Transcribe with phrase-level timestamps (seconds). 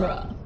[0.00, 0.37] genre.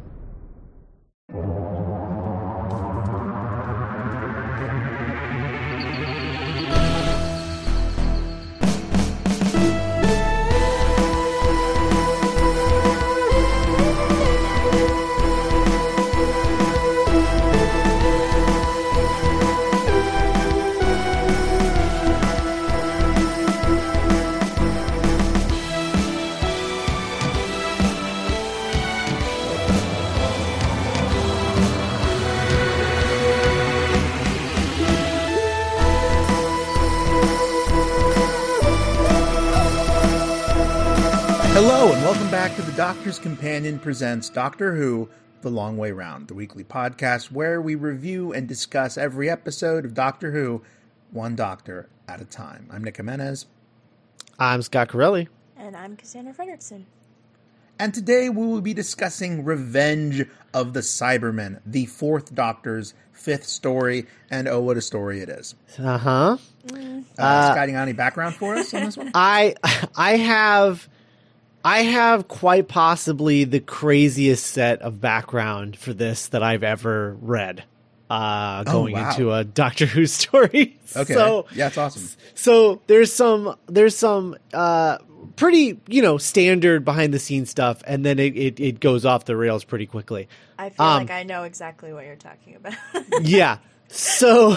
[42.92, 45.09] Doctor's Companion presents Doctor Who
[45.41, 49.95] The Long Way Round, the weekly podcast where we review and discuss every episode of
[49.95, 50.62] Doctor Who,
[51.10, 52.68] one doctor at a time.
[52.70, 53.46] I'm Nick Jimenez,
[54.38, 55.28] I'm Scott Corelli.
[55.56, 56.84] And I'm Cassandra Fredrickson.
[57.78, 64.06] and today we will be discussing Revenge of the Cybermen, the fourth Doctor's fifth story,
[64.30, 65.54] and oh, what a story it is.
[65.78, 66.36] Uh huh.
[66.70, 69.12] Uh, Scott, you got any background for us on this one?
[69.14, 69.54] I
[69.96, 70.90] I have
[71.64, 77.64] I have quite possibly the craziest set of background for this that I've ever read.
[78.10, 79.10] Uh, Oh, going wow.
[79.10, 80.78] into a Doctor Who story.
[80.94, 82.08] Okay, So yeah, it's awesome.
[82.34, 84.98] so there's some there's some uh
[85.36, 89.24] pretty you know standard behind the scenes stuff, and then it, it, it goes off
[89.24, 90.28] the rails pretty quickly.
[90.58, 92.74] I feel Um, like I know exactly what you're talking about.
[93.22, 93.58] yeah.
[93.88, 94.56] So,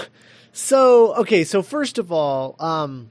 [0.52, 1.44] so okay.
[1.46, 3.10] So first of all, um,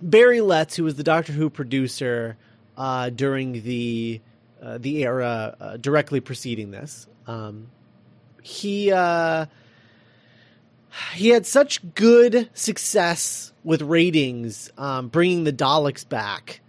[0.00, 2.36] Barry Letts, who was the Doctor Who producer
[2.76, 4.20] uh, during the
[4.62, 7.68] uh, the era uh, directly preceding this, um,
[8.42, 9.46] he uh,
[11.14, 16.60] he had such good success with ratings, um, bringing the Daleks back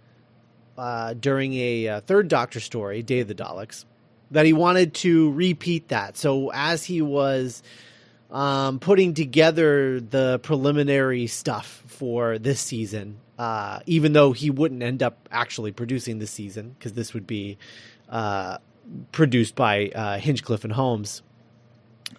[0.76, 3.84] uh, during a third Doctor story, Day of the Daleks,
[4.30, 6.16] that he wanted to repeat that.
[6.16, 7.62] So as he was
[8.30, 15.02] um, putting together the preliminary stuff for this season, uh, even though he wouldn't end
[15.02, 17.56] up actually producing this season because this would be
[18.08, 18.58] uh,
[19.12, 21.22] produced by uh, Hinchcliffe and Holmes.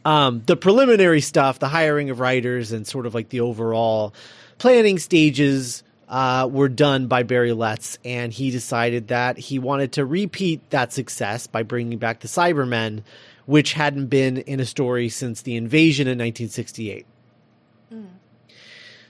[0.06, 4.13] Um, the preliminary stuff, the hiring of writers, and sort of like the overall
[4.57, 10.06] planning stages uh, were done by Barry Letts, and he decided that he wanted to
[10.06, 13.03] repeat that success by bringing back the Cybermen,
[13.46, 17.06] which hadn't been in a story since the invasion in 1968.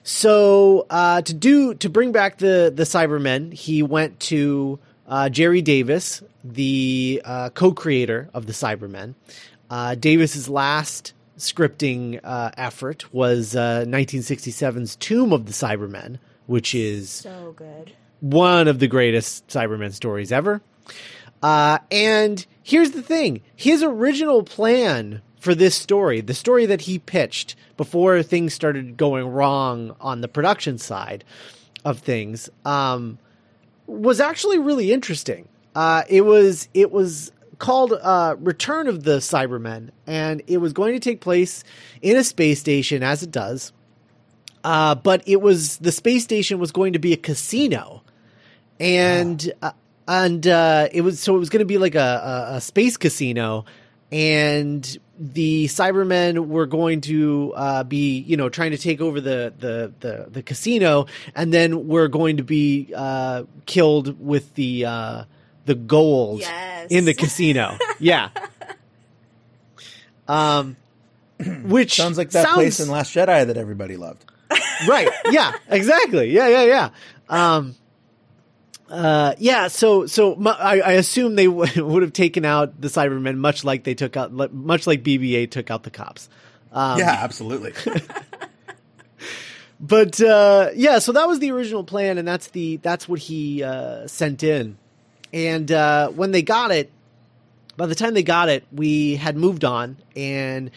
[0.10, 5.62] So uh, to do to bring back the the Cybermen, he went to uh, Gerry
[5.62, 9.14] Davis, the uh, co-creator of the Cybermen.
[9.70, 17.12] Uh, Davis's last scripting uh, effort was uh, 1967's Tomb of the Cybermen, which is
[17.12, 17.94] so good.
[18.20, 20.60] one of the greatest Cybermen stories ever.
[21.44, 27.00] Uh, and here's the thing his original plan for this story, the story that he
[27.00, 31.24] pitched before things started going wrong on the production side
[31.86, 33.18] of things, um,
[33.88, 35.48] was actually really interesting.
[35.76, 40.94] Uh, it was it was called uh, Return of the Cybermen, and it was going
[40.94, 41.64] to take place
[42.02, 43.72] in a space station, as it does.
[44.64, 48.04] Uh, but it was the space station was going to be a casino,
[48.80, 49.72] and uh,
[50.08, 52.98] and uh, it was so it was going to be like a, a, a space
[52.98, 53.64] casino,
[54.12, 59.54] and the Cybermen were going to uh, be you know trying to take over the,
[59.60, 65.24] the the the casino, and then we're going to be uh, killed with the uh,
[65.66, 66.88] the gold Yes.
[66.90, 67.78] in the casino.
[68.00, 68.30] yeah.
[70.28, 70.78] Um,
[71.64, 74.26] which Sounds like that sounds- place in Last Jedi that everybody loved.
[74.88, 76.90] right yeah exactly yeah yeah yeah
[77.28, 77.76] um
[78.90, 82.88] uh yeah so so mu- I, I assume they w- would have taken out the
[82.88, 86.30] cybermen much like they took out much like bb8 took out the cops.
[86.72, 87.74] Um yeah, absolutely.
[89.80, 93.64] but uh yeah so that was the original plan and that's the that's what he
[93.64, 94.78] uh sent in.
[95.32, 96.92] And uh when they got it
[97.78, 100.72] by the time they got it we had moved on and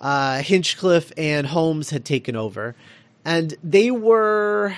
[0.00, 2.74] uh hinchcliffe and holmes had taken over.
[3.24, 4.74] And they were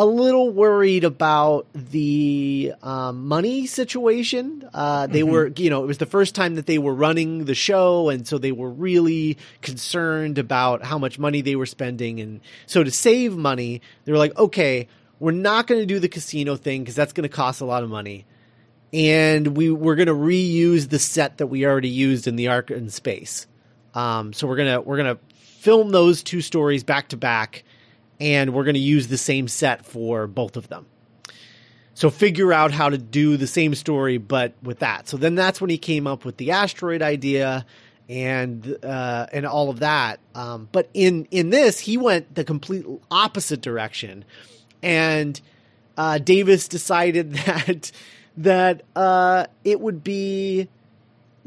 [0.00, 4.66] a little worried about the um, money situation.
[4.72, 7.54] Uh, they were, you know, it was the first time that they were running the
[7.54, 12.18] show, and so they were really concerned about how much money they were spending.
[12.18, 14.88] And so to save money, they were like, okay,
[15.18, 17.82] we're not going to do the casino thing because that's going to cost a lot
[17.82, 18.24] of money.
[18.94, 22.70] And we we're going to reuse the set that we already used in the Ark
[22.70, 23.46] in Space.
[23.92, 27.64] Um, so we're gonna we're gonna film those two stories back to back,
[28.20, 30.86] and we're gonna use the same set for both of them.
[31.94, 35.08] so figure out how to do the same story but with that.
[35.08, 37.66] So then that's when he came up with the asteroid idea
[38.08, 40.18] and uh, and all of that.
[40.34, 44.24] Um, but in in this, he went the complete opposite direction,
[44.82, 45.40] and
[45.96, 47.92] uh, Davis decided that
[48.36, 50.68] that uh, it would be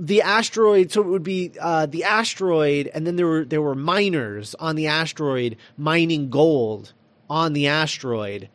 [0.04, 0.92] the asteroid.
[0.92, 4.76] So it would be uh, the asteroid, and then there were there were miners on
[4.76, 6.94] the asteroid mining gold
[7.30, 8.50] on the asteroid.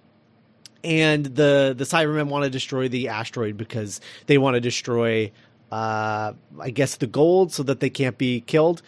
[0.85, 5.33] And the the Cybermen want to destroy the asteroid because they want to destroy
[5.73, 8.83] uh, I guess the gold so that they can't be killed.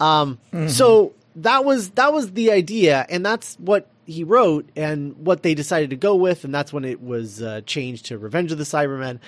[0.00, 0.68] Um, mm-hmm.
[0.68, 5.54] So that was that was the idea, and that's what he wrote, and what they
[5.54, 8.64] decided to go with, and that's when it was uh, changed to Revenge of the
[8.64, 9.20] Cybermen.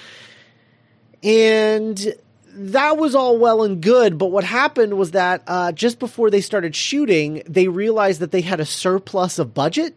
[1.22, 2.14] And
[2.54, 6.40] that was all well and good, but what happened was that uh, just before they
[6.40, 9.96] started shooting, they realized that they had a surplus of budget.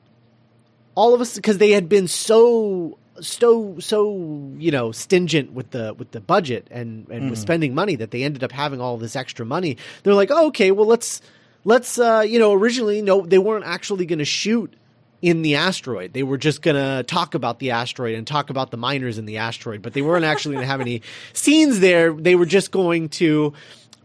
[0.95, 5.94] All of us, because they had been so so so you know stingent with the
[5.94, 7.30] with the budget and and mm.
[7.30, 9.77] with spending money that they ended up having all this extra money.
[10.03, 11.21] They're like, oh, okay, well let's
[11.63, 14.74] let's uh, you know originally no they weren't actually going to shoot
[15.22, 16.14] in the asteroid.
[16.14, 19.26] They were just going to talk about the asteroid and talk about the miners in
[19.26, 21.02] the asteroid, but they weren't actually going to have any
[21.34, 22.14] scenes there.
[22.14, 23.54] They were just going to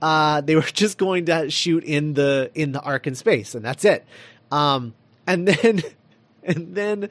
[0.03, 3.65] uh, they were just going to shoot in the in the Ark in Space, and
[3.65, 4.05] that's it.
[4.51, 4.95] Um,
[5.27, 5.83] and then
[6.43, 7.09] and then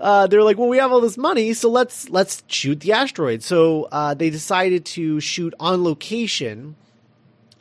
[0.00, 3.42] uh, they're like, well, we have all this money, so let's let's shoot the asteroid.
[3.42, 6.76] So uh, they decided to shoot on location.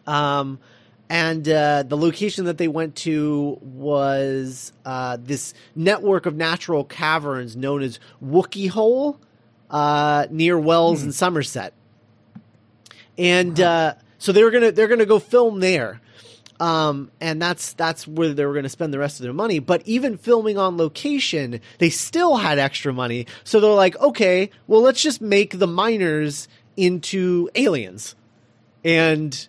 [0.08, 0.60] Um,
[1.10, 7.56] and uh, the location that they went to was uh, this network of natural caverns
[7.56, 9.20] known as Wookey Hole
[9.72, 11.08] uh, near Wells hmm.
[11.08, 11.74] in Somerset.
[13.18, 13.66] And wow.
[13.66, 16.00] Uh, so they were gonna they're gonna go film there.
[16.60, 19.60] Um, and that's that's where they were going to spend the rest of their money.
[19.60, 23.28] But even filming on location, they still had extra money.
[23.46, 28.16] So they're like, okay, well, let's just make the miners into aliens,
[28.84, 29.48] and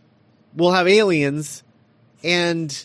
[0.55, 1.62] we'll have aliens,
[2.23, 2.85] and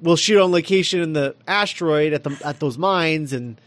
[0.00, 3.60] we'll shoot on location in the asteroid at the at those mines, and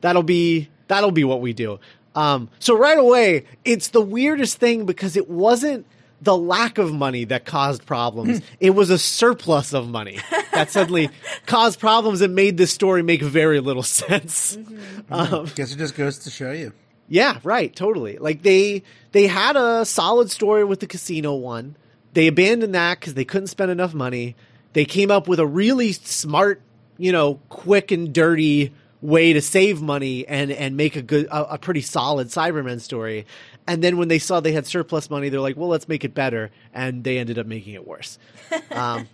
[0.00, 1.78] that'll be that'll be what we do.
[2.14, 5.86] Um, so right away, it's the weirdest thing because it wasn't
[6.20, 8.40] the lack of money that caused problems.
[8.60, 10.20] it was a surplus of money
[10.52, 11.10] that suddenly
[11.46, 14.56] caused problems and made this story make very little sense.
[14.56, 15.12] Mm-hmm.
[15.12, 16.72] Um, Guess it just goes to show you.
[17.08, 18.18] Yeah, right, totally.
[18.18, 21.76] Like they they had a solid story with the casino one.
[22.12, 24.36] They abandoned that because they couldn't spend enough money.
[24.72, 26.60] They came up with a really smart,
[26.98, 31.54] you know, quick and dirty way to save money and and make a good a,
[31.54, 33.26] a pretty solid Cybermen story.
[33.66, 36.14] And then when they saw they had surplus money, they're like, well, let's make it
[36.14, 36.50] better.
[36.72, 38.18] And they ended up making it worse.
[38.70, 39.08] Um,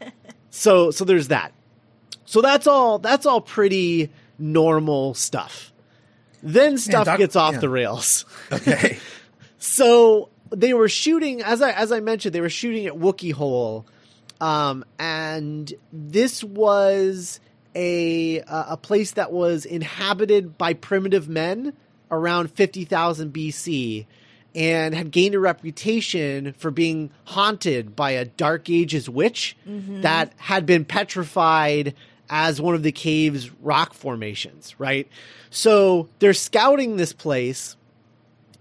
[0.51, 1.53] so, so there's that.
[2.25, 5.73] So that's all, that's all pretty normal stuff.
[6.43, 7.61] Then stuff doc- gets off yeah.
[7.61, 8.25] the rails.
[8.51, 8.99] Okay.
[9.59, 13.87] so they were shooting, as I, as I mentioned, they were shooting at Wookey Hole.
[14.41, 17.41] Um, and this was
[17.75, 21.75] a, a place that was inhabited by primitive men
[22.11, 24.07] around 50,000 BC
[24.55, 30.01] and had gained a reputation for being haunted by a Dark Ages witch mm-hmm.
[30.01, 31.95] that had been petrified
[32.31, 35.09] as one of the cave's rock formations, right?
[35.51, 37.77] So they're scouting this place,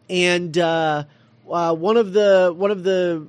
[0.09, 1.05] and uh,
[1.51, 3.25] uh, one of the one of the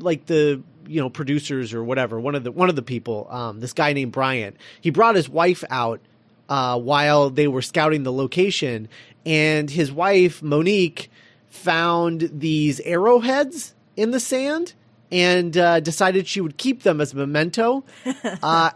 [0.00, 3.60] like the you know producers or whatever one of the one of the people um,
[3.60, 6.00] this guy named Briant he brought his wife out
[6.48, 8.88] uh, while they were scouting the location
[9.24, 11.10] and his wife Monique
[11.48, 14.74] found these arrowheads in the sand
[15.12, 17.84] and uh, decided she would keep them as memento.
[18.42, 18.70] Uh,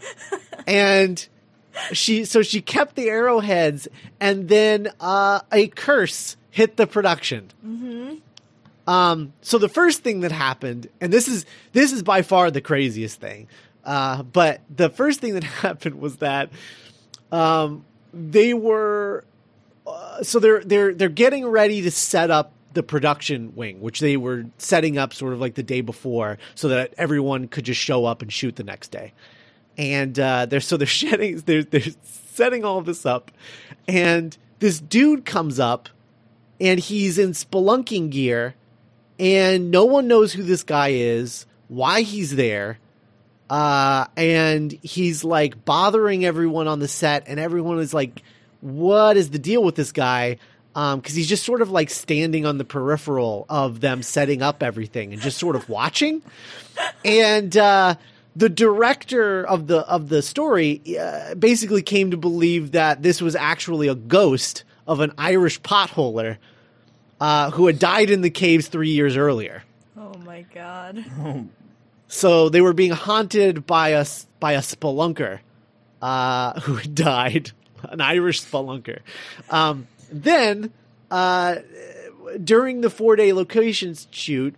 [0.67, 1.27] and
[1.93, 3.89] she so she kept the arrowheads,
[4.21, 7.51] and then uh, a curse hit the production.
[7.65, 8.17] Mm-hmm.
[8.87, 12.61] Um, so the first thing that happened, and this is this is by far the
[12.61, 13.49] craziest thing,
[13.85, 16.51] uh, but the first thing that happened was that
[17.33, 19.25] um, they were
[19.87, 24.17] uh, so they're they're they're getting ready to set up the production wing, which they
[24.17, 28.05] were setting up sort of like the day before, so that everyone could just show
[28.05, 29.13] up and shoot the next day.
[29.79, 33.31] And uh, they're so they're shedding, they're they're setting all this up,
[33.89, 35.89] and this dude comes up,
[36.61, 38.55] and he's in spelunking gear,
[39.19, 42.79] and no one knows who this guy is, why he's there.
[43.49, 48.23] Uh, and he's like bothering everyone on the set, and everyone is like,
[48.61, 50.39] "What is the deal with this guy?"
[50.77, 54.63] because um, he's just sort of like standing on the peripheral of them setting up
[54.63, 56.21] everything and just sort of watching.
[57.03, 57.95] And uh,
[58.37, 63.35] the director of the of the story uh, basically came to believe that this was
[63.35, 66.37] actually a ghost of an Irish potholer
[67.21, 69.65] uh, who had died in the caves three years earlier.
[69.97, 71.05] Oh my god.
[72.09, 74.07] So they were being haunted by a
[74.39, 75.41] by a spelunker
[76.01, 79.01] uh, who had died, an Irish spelunker.
[79.51, 80.73] Um, then
[81.11, 81.57] uh,
[82.43, 84.55] during the four day locations shoot,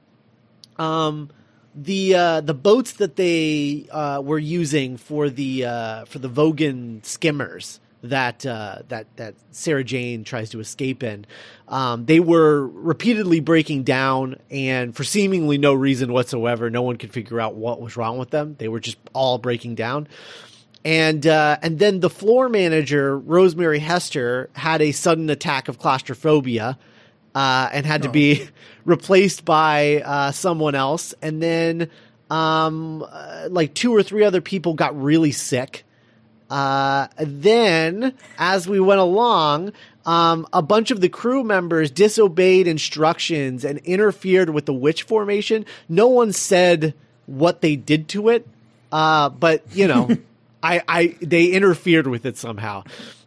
[0.78, 1.30] um,
[1.74, 7.04] the uh, the boats that they uh, were using for the uh, for the Vogan
[7.04, 11.26] skimmers that uh, that that Sarah Jane tries to escape in,
[11.66, 17.12] um, they were repeatedly breaking down, and for seemingly no reason whatsoever, no one could
[17.12, 18.56] figure out what was wrong with them.
[18.58, 20.08] They were just all breaking down.
[20.84, 26.78] And uh, and then the floor manager Rosemary Hester had a sudden attack of claustrophobia,
[27.34, 28.48] uh, and had to be
[28.84, 31.14] replaced by uh, someone else.
[31.22, 31.90] And then,
[32.30, 35.84] um, uh, like two or three other people got really sick.
[36.50, 39.72] Uh, then, as we went along,
[40.06, 45.66] um, a bunch of the crew members disobeyed instructions and interfered with the witch formation.
[45.88, 46.94] No one said
[47.26, 48.46] what they did to it,
[48.90, 50.08] uh, but you know,
[50.62, 52.84] I, I they interfered with it somehow.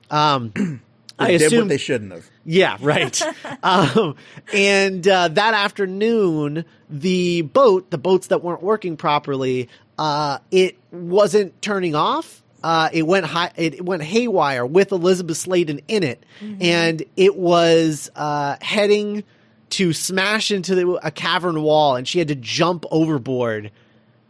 [0.09, 0.51] Um,
[1.19, 2.27] I They did assume what they shouldn't have.
[2.43, 3.21] yeah, right.
[3.63, 4.15] um,
[4.51, 11.61] and uh, that afternoon, the boat, the boats that weren't working properly, uh, it wasn't
[11.61, 12.40] turning off.
[12.63, 16.23] Uh, it went high, it went haywire with Elizabeth Sladen in it,
[16.61, 19.23] and it was uh, heading
[19.71, 23.71] to smash into the, a cavern wall, and she had to jump overboard.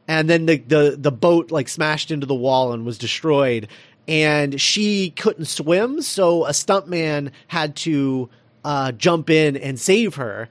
[0.08, 3.68] And then the, the the boat like smashed into the wall and was destroyed.
[4.08, 8.30] And she couldn't swim so a stuntman had to
[8.64, 10.50] uh, jump in and save her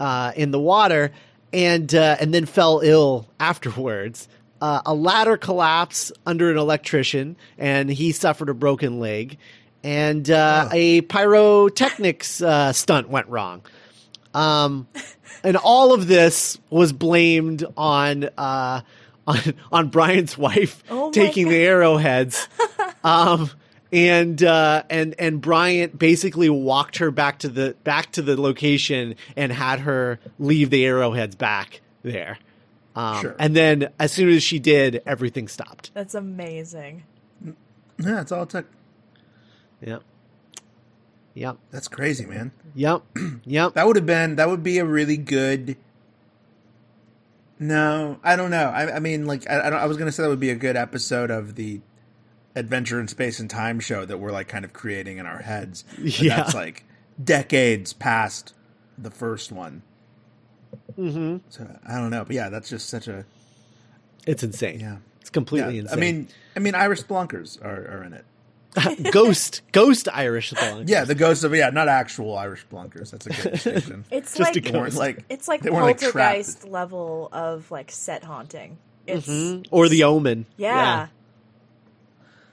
[0.00, 1.12] uh, in the water.
[1.52, 4.28] And uh, and then fell ill afterwards
[4.60, 9.38] uh, a ladder collapse under an electrician and he suffered a broken leg
[9.84, 13.62] and uh, a pyrotechnics uh, stunt went wrong
[14.34, 14.86] um,
[15.42, 18.80] and all of this was blamed on uh,
[19.26, 19.38] on
[19.70, 22.48] on Briant's wife Oh my taking the arrowheads.
[23.04, 23.50] um,
[23.92, 29.16] and uh, and and Briant basically walked her back to the back to the location
[29.36, 32.38] and had her leave the arrowheads back there.
[32.96, 33.36] Um, Sure.
[33.38, 35.92] And then as soon as she did, everything stopped.
[35.94, 37.04] That's amazing.
[37.44, 37.52] Yeah,
[37.98, 38.66] that's all it took.
[39.84, 40.02] Yep.
[41.34, 41.56] Yep.
[41.70, 42.52] That's crazy, man.
[42.74, 43.02] Yep.
[43.44, 43.74] Yep.
[43.74, 45.76] That would have been that would be a really good.
[47.60, 48.66] No, I don't know.
[48.70, 50.54] I, I mean, like, I, I, don't, I was gonna say that would be a
[50.56, 51.80] good episode of the
[52.54, 55.84] Adventure in Space and Time show that we're like kind of creating in our heads.
[55.96, 56.36] But Yeah.
[56.36, 56.84] that's like
[57.22, 58.54] decades past
[58.96, 59.82] the first one.
[60.98, 63.24] Hmm So I don't know, but yeah, that's just such a
[64.26, 64.80] It's insane.
[64.80, 64.96] yeah.
[65.20, 65.80] It's completely yeah.
[65.82, 65.98] insane.
[65.98, 68.24] I mean, I mean, Irish Splunkers are, are in it.
[69.12, 70.88] ghost, ghost Irish spelunk.
[70.88, 73.10] Yeah, the ghosts of yeah, not actual Irish Splunkers.
[73.12, 74.04] That's a good distinction.
[74.10, 77.70] It's Just like a They weren't like it's like they weren't, like, poltergeist level of
[77.70, 78.78] like set haunting.
[79.06, 79.66] It's Mhm.
[79.70, 80.46] Or the Omen.
[80.56, 80.74] yeah.
[80.76, 81.06] yeah.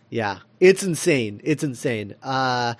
[0.10, 0.38] Yeah.
[0.60, 1.42] It's insane.
[1.44, 2.16] It's insane.
[2.24, 2.76] Uh,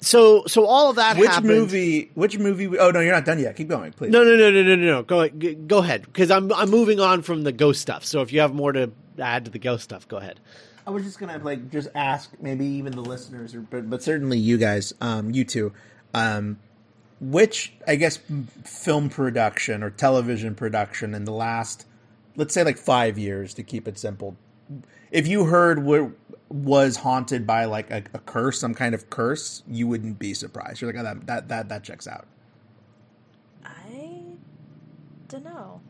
[0.00, 1.48] so so all of that Which happened.
[1.52, 2.10] movie?
[2.14, 2.78] Which movie?
[2.78, 3.56] Oh no, you're not done yet.
[3.56, 4.10] Keep going, please.
[4.10, 5.02] No, no, no, no, no, no, no.
[5.02, 8.04] Go g- go ahead because I'm I'm moving on from the ghost stuff.
[8.04, 10.40] So if you have more to add to the ghost stuff, go ahead.
[10.86, 14.38] I was just gonna like just ask maybe even the listeners, or but but certainly
[14.38, 15.72] you guys, um, you two,
[16.14, 16.58] um,
[17.20, 18.18] which I guess
[18.64, 21.86] film production or television production in the last,
[22.36, 24.36] let's say like five years to keep it simple.
[25.10, 26.12] If you heard what
[26.50, 30.80] was haunted by like a, a curse, some kind of curse, you wouldn't be surprised.
[30.80, 32.26] You're like, oh, that that that that checks out.
[33.64, 34.22] I
[35.28, 35.80] don't know.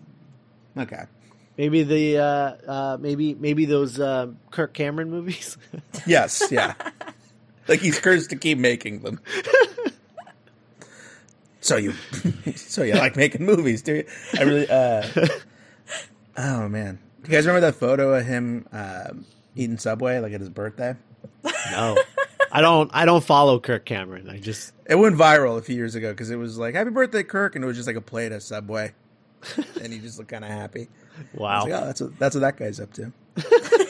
[0.77, 1.05] Okay.
[1.57, 2.23] Maybe the uh,
[2.71, 5.57] uh, maybe maybe those uh, Kirk Cameron movies.
[6.07, 6.43] Yes.
[6.50, 6.75] Yeah.
[7.67, 9.21] like he's cursed to keep making them.
[11.61, 11.93] so you,
[12.57, 14.05] so you like making movies, do you?
[14.38, 14.69] I really.
[14.71, 15.07] uh
[16.38, 19.27] Oh man, you guys remember that photo of him um
[19.59, 20.95] eating Subway like at his birthday?
[21.71, 21.97] no,
[22.50, 22.91] I don't.
[22.95, 24.29] I don't follow Kirk Cameron.
[24.31, 27.23] I just It went viral a few years ago because it was like "Happy Birthday,
[27.23, 28.93] Kirk," and it was just like a plate of Subway,
[29.83, 30.88] and he just looked kind of happy.
[31.35, 31.65] Wow.
[31.65, 33.12] like, oh, that's what that's what that guy's up to.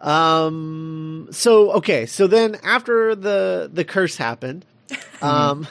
[0.00, 1.28] Um.
[1.32, 2.06] So okay.
[2.06, 4.64] So then after the the curse happened,
[5.20, 5.66] um,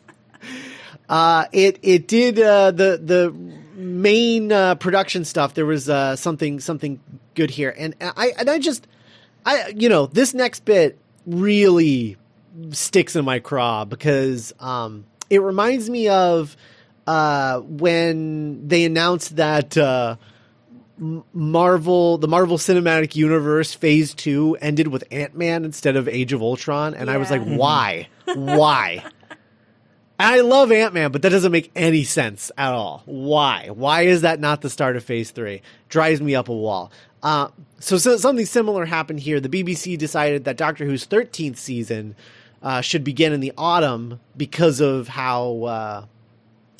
[1.08, 3.52] uh, it it did uh, the the
[4.02, 5.54] main uh, production stuff.
[5.54, 7.00] There was uh, something something
[7.34, 8.86] good here, and I and I just
[9.46, 12.16] I you know this next bit really
[12.70, 16.54] sticks in my craw because um it reminds me of
[17.06, 20.16] uh when they announced that uh
[21.32, 26.42] Marvel, the Marvel Cinematic Universe Phase Two ended with Ant Man instead of Age of
[26.42, 29.04] Ultron, and I was like, why, why?
[30.22, 33.02] I love Ant Man, but that doesn't make any sense at all.
[33.06, 33.68] Why?
[33.70, 35.62] Why is that not the start of Phase Three?
[35.88, 36.92] Drives me up a wall.
[37.22, 37.48] Uh,
[37.78, 39.40] so, so something similar happened here.
[39.40, 42.14] The BBC decided that Doctor Who's thirteenth season
[42.62, 46.04] uh, should begin in the autumn because of how uh,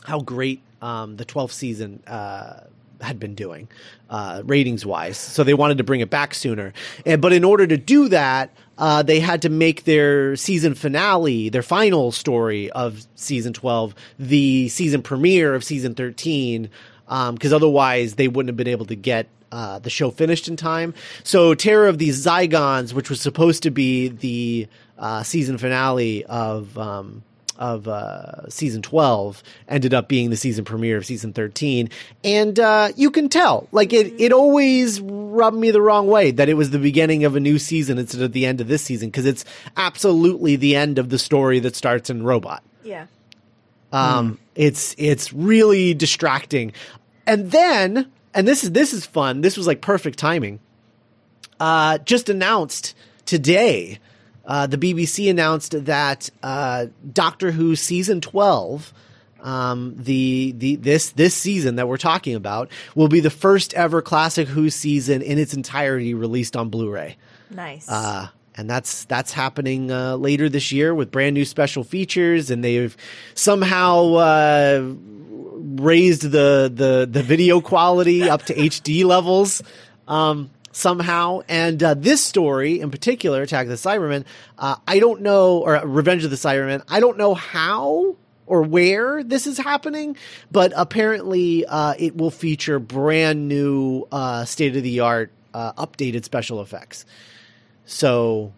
[0.04, 2.60] how great um, the 12th season uh,
[3.00, 3.68] had been doing
[4.10, 5.16] uh, ratings wise.
[5.16, 6.72] So they wanted to bring it back sooner.
[7.06, 11.48] And, but in order to do that, uh, they had to make their season finale,
[11.48, 16.70] their final story of season 12, the season premiere of season 13,
[17.06, 20.94] because otherwise they wouldn't have been able to get uh, the show finished in time.
[21.24, 24.66] So Terror of the Zygons, which was supposed to be the
[24.98, 27.22] uh, season finale of um,
[27.58, 31.90] of uh, season 12 ended up being the season premiere of season 13
[32.24, 36.48] and uh, you can tell like it, it always rubbed me the wrong way that
[36.48, 39.08] it was the beginning of a new season instead of the end of this season
[39.08, 39.44] because it's
[39.76, 43.06] absolutely the end of the story that starts in robot Yeah.
[43.92, 46.72] um, it's it's really distracting.
[47.26, 49.40] And then, and this is this is fun.
[49.42, 50.58] This was like perfect timing.
[51.60, 52.94] Uh, just announced
[53.24, 53.98] today,
[54.44, 58.92] uh, the BBC announced that uh, Doctor Who season twelve.
[59.40, 64.00] Um, the the this this season that we're talking about will be the first ever
[64.00, 67.16] classic Who season in its entirety released on Blu-ray.
[67.50, 67.88] Nice.
[67.88, 72.62] Uh, and that's that's happening uh, later this year with brand new special features, and
[72.62, 72.96] they've
[73.34, 74.92] somehow uh,
[75.80, 79.62] raised the the the video quality up to HD levels
[80.08, 81.40] um, somehow.
[81.48, 84.24] And uh, this story in particular, Attack of the Cybermen,
[84.58, 89.22] uh, I don't know, or Revenge of the Cybermen, I don't know how or where
[89.22, 90.16] this is happening,
[90.50, 96.24] but apparently uh, it will feature brand new, uh, state of the art, uh, updated
[96.24, 97.04] special effects.
[97.84, 98.52] So.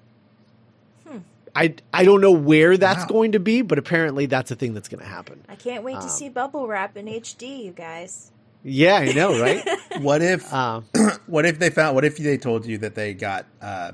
[1.57, 3.07] I, I don't know where that's Wow.
[3.07, 5.45] going to be, but apparently that's a thing that's going to happen.
[5.49, 8.33] I can't wait um, to see bubble wrap in HD, you guys.
[8.65, 9.63] Yeah, I know, right?
[10.01, 10.81] What if uh,
[11.27, 13.93] what if they found what if they told you that they got uh,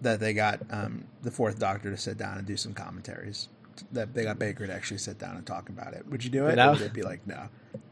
[0.00, 3.48] that they got um, the fourth doctor to sit down and do some commentaries
[3.92, 6.46] that they got Baker to actually sit down and talk about it would you do
[6.48, 6.70] it No.
[6.70, 7.48] or would it be like no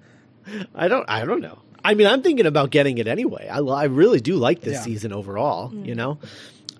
[0.74, 1.04] I don't.
[1.08, 1.58] I don't know.
[1.84, 3.46] I mean, I'm thinking about getting it anyway.
[3.48, 4.80] I, I really do like this Yeah.
[4.82, 5.72] season overall.
[5.72, 6.18] You know,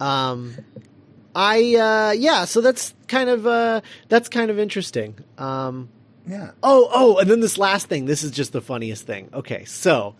[0.01, 0.55] um,
[1.35, 2.45] I uh, yeah.
[2.45, 5.17] So that's kind of uh, that's kind of interesting.
[5.39, 5.89] Um,
[6.27, 8.07] yeah oh, oh, and then this last thing.
[8.07, 9.31] This is just the funniest thing.
[9.33, 10.15] Okay, so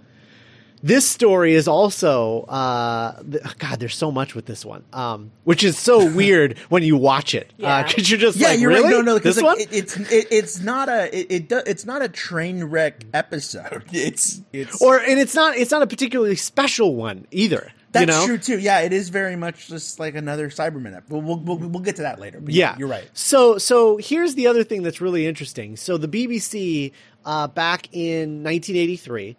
[0.83, 3.81] this story is also uh, th- God.
[3.81, 7.53] There's so much with this one, um, which is so weird when you watch it
[7.57, 7.83] Yeah.
[7.83, 8.85] because you're just yeah like, you're really?
[8.85, 9.61] right no no this because one.
[9.61, 13.85] it, it's it, it's not a it, it do, it's not a train wreck episode
[13.93, 17.73] it's it's or and it's not it's not a particularly special one either.
[17.97, 18.27] That's you know?
[18.27, 18.59] true too.
[18.59, 22.03] Yeah it is very much just like another Cyberman we'll, we'll, we'll, we'll get to
[22.03, 23.09] that later but Yeah, you're right.
[23.15, 25.77] So, so here's the other thing that's really interesting.
[25.77, 26.93] So the BBC
[27.25, 29.37] uh, back in 1983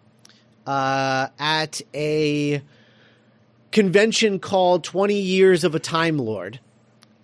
[0.66, 2.62] uh, at a
[3.72, 6.60] convention called 20 Years of a Time Lord,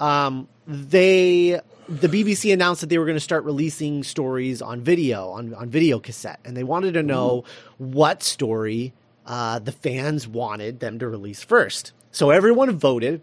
[0.01, 5.29] um, they the BBC announced that they were going to start releasing stories on video
[5.29, 7.45] on on video cassette, and they wanted to know
[7.77, 8.95] what story
[9.27, 11.93] uh, the fans wanted them to release first.
[12.13, 13.21] So everyone voted.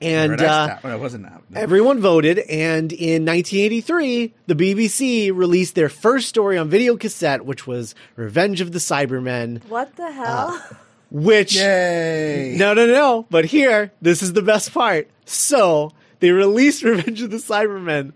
[0.00, 1.60] And uh, Tower- no, it wasn't that No.
[1.60, 7.68] Everyone voted, and in 1983, the BBC released their first story on video cassette, which
[7.68, 10.60] was Revenge of the Cybermen, What the hell?
[11.10, 11.54] which.
[11.54, 12.56] Yay!
[12.58, 13.26] No, no, no.
[13.30, 15.08] But here, this is the best part.
[15.24, 18.12] So, they released Revenge of the Cybermen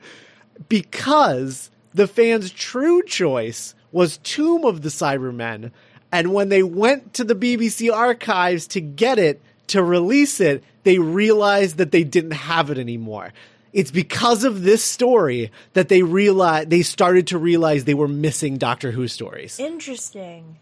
[0.68, 5.70] because the fans' true choice was Tomb of the Cybermen.
[6.16, 10.98] And when they went to the BBC archives to get it, to release it, they
[10.98, 13.34] realized that they didn't have it anymore.
[13.74, 18.56] It's because of this story that they realized they started to realize they were missing
[18.56, 19.60] Doctor Who stories.
[19.60, 20.56] Interesting.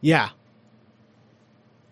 [0.00, 0.30] Yeah.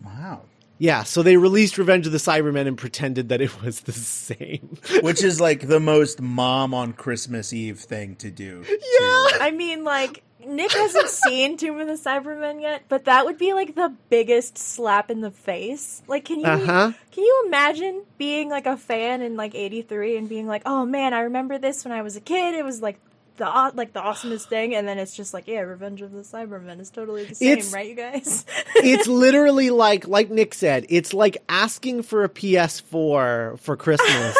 [0.03, 0.41] Wow.
[0.77, 4.77] Yeah, so they released Revenge of the Cybermen and pretended that it was the same.
[5.01, 8.65] Which is like the most mom on Christmas Eve thing to do.
[8.67, 9.37] Yeah.
[9.39, 13.53] I mean, like, Nick hasn't seen Tomb of the Cybermen yet, but that would be
[13.53, 16.01] like the biggest slap in the face.
[16.07, 16.91] Like, can you Uh-huh.
[17.11, 21.13] can you imagine being like a fan in like '83 and being like, "Oh man,
[21.13, 22.55] I remember this when I was a kid.
[22.55, 22.99] It was like
[23.37, 23.45] the
[23.75, 26.89] like the awesomest thing," and then it's just like, "Yeah, Revenge of the Cybermen is
[26.91, 28.45] totally the same, It's- right, you guys?"
[28.75, 34.37] it's literally like like Nick said, it's like asking for a PS4 for Christmas.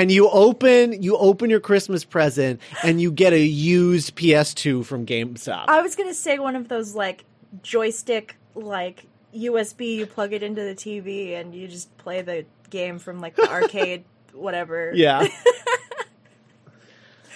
[0.00, 5.06] And you open you open your Christmas present and you get a used PS2 from
[5.06, 5.64] GameStop.
[5.68, 7.24] I was gonna say one of those like
[7.62, 12.98] joystick like USB, you plug it into the TV, and you just play the game
[12.98, 14.92] from like the arcade, whatever.
[14.94, 15.26] Yeah.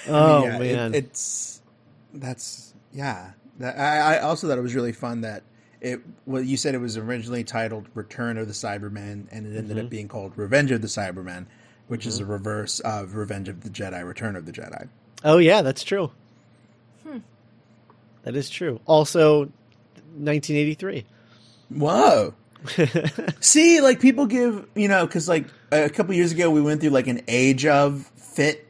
[0.09, 0.95] oh Yeah, it- man.
[0.95, 1.63] it's
[2.15, 3.33] that's yeah.
[3.59, 5.43] That, I, I also thought it was really fun that
[5.81, 6.01] it.
[6.27, 9.85] Well, you said it was originally titled "Return of the Cybermen," and it ended Mm-hmm.
[9.87, 11.47] up being called "Revenge of the Cybermen,"
[11.89, 12.33] which is a mm-hmm.
[12.33, 14.89] reverse of "Revenge of the Jedi: Return of the Jedi."
[15.25, 16.11] oh yeah, that's true.
[17.07, 17.19] Hmm.
[18.23, 18.81] That is true.
[18.87, 19.41] Also,
[20.17, 21.05] 1983.
[21.71, 22.35] Whoa.
[23.41, 26.91] See, like people give you know, because like a couple years ago we went through
[26.91, 28.67] like an age of fit,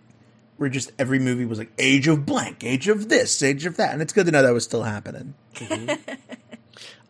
[0.56, 3.92] where just every movie was like age of blank, age of this, age of that,
[3.92, 5.34] and it's good to know that was still happening.
[5.54, 6.12] Mm-hmm.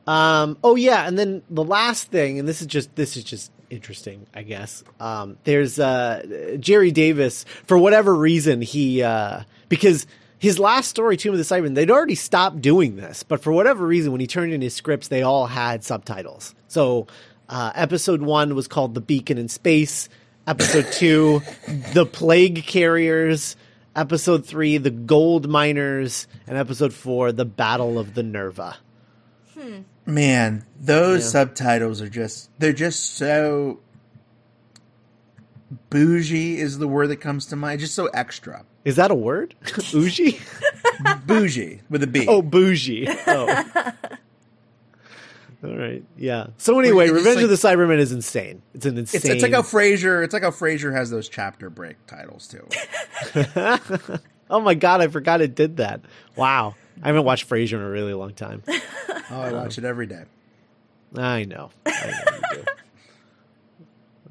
[0.07, 3.53] Um, oh yeah, and then the last thing, and this is just this is just
[3.73, 4.85] interesting, I guess.
[5.01, 10.07] Um, there's uh, Gerry Davis for whatever reason he uh, because
[10.39, 13.87] his last story, Tomb of the Cybermen, they'd already stopped doing this, but for whatever
[13.87, 16.55] reason, when he turned in his scripts, they all had subtitles.
[16.69, 17.07] So
[17.49, 20.09] uh, episode one was called "The Beacon in Space."
[20.47, 21.43] Episode two,
[21.95, 23.57] "The Plague Carriers."
[23.95, 28.77] Episode three, "The Gold Miners," and episode four, "The Battle of the Nerva."
[30.05, 31.29] Man, those Yeah.
[31.29, 33.79] subtitles are just they're just so
[35.91, 37.81] bougie is the word that comes to mind.
[37.81, 38.65] Just so extra.
[38.85, 39.55] Is that a word?
[39.93, 40.41] Bougie?
[41.25, 42.27] bougie with a B.
[42.29, 43.07] oh, bougie.
[43.29, 43.65] Oh.
[45.65, 46.03] All right.
[46.17, 46.49] Yeah.
[46.59, 48.63] So anyway, Revenge like- of the Cybermen is insane.
[48.75, 49.21] It's an insane.
[49.21, 52.67] it's, it's like how Frasier it's like how Frasier has those chapter break titles too.
[54.51, 56.01] oh my god, I forgot it did that.
[56.35, 56.75] Wow.
[57.03, 58.63] I haven't watched Frasier in a really long time.
[59.31, 60.25] Oh, I watch it every day.
[61.17, 61.71] I know.
[61.87, 62.65] I know you do.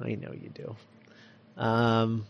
[0.04, 0.76] I know you do.
[1.60, 2.24] Um,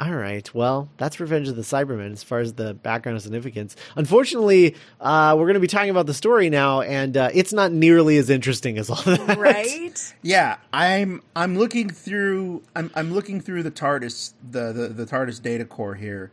[0.00, 0.52] all right.
[0.54, 3.74] Well, that's Revenge of the Cybermen as far as the background significance.
[3.96, 7.72] Unfortunately, uh, we're going to be talking about the story now, and uh, it's not
[7.72, 9.38] nearly as interesting as all that.
[9.38, 10.14] Right?
[10.22, 15.40] Yeah, I'm I'm looking through I'm I'm looking through the TARDIS the the, the TARDIS
[15.40, 16.30] data core here,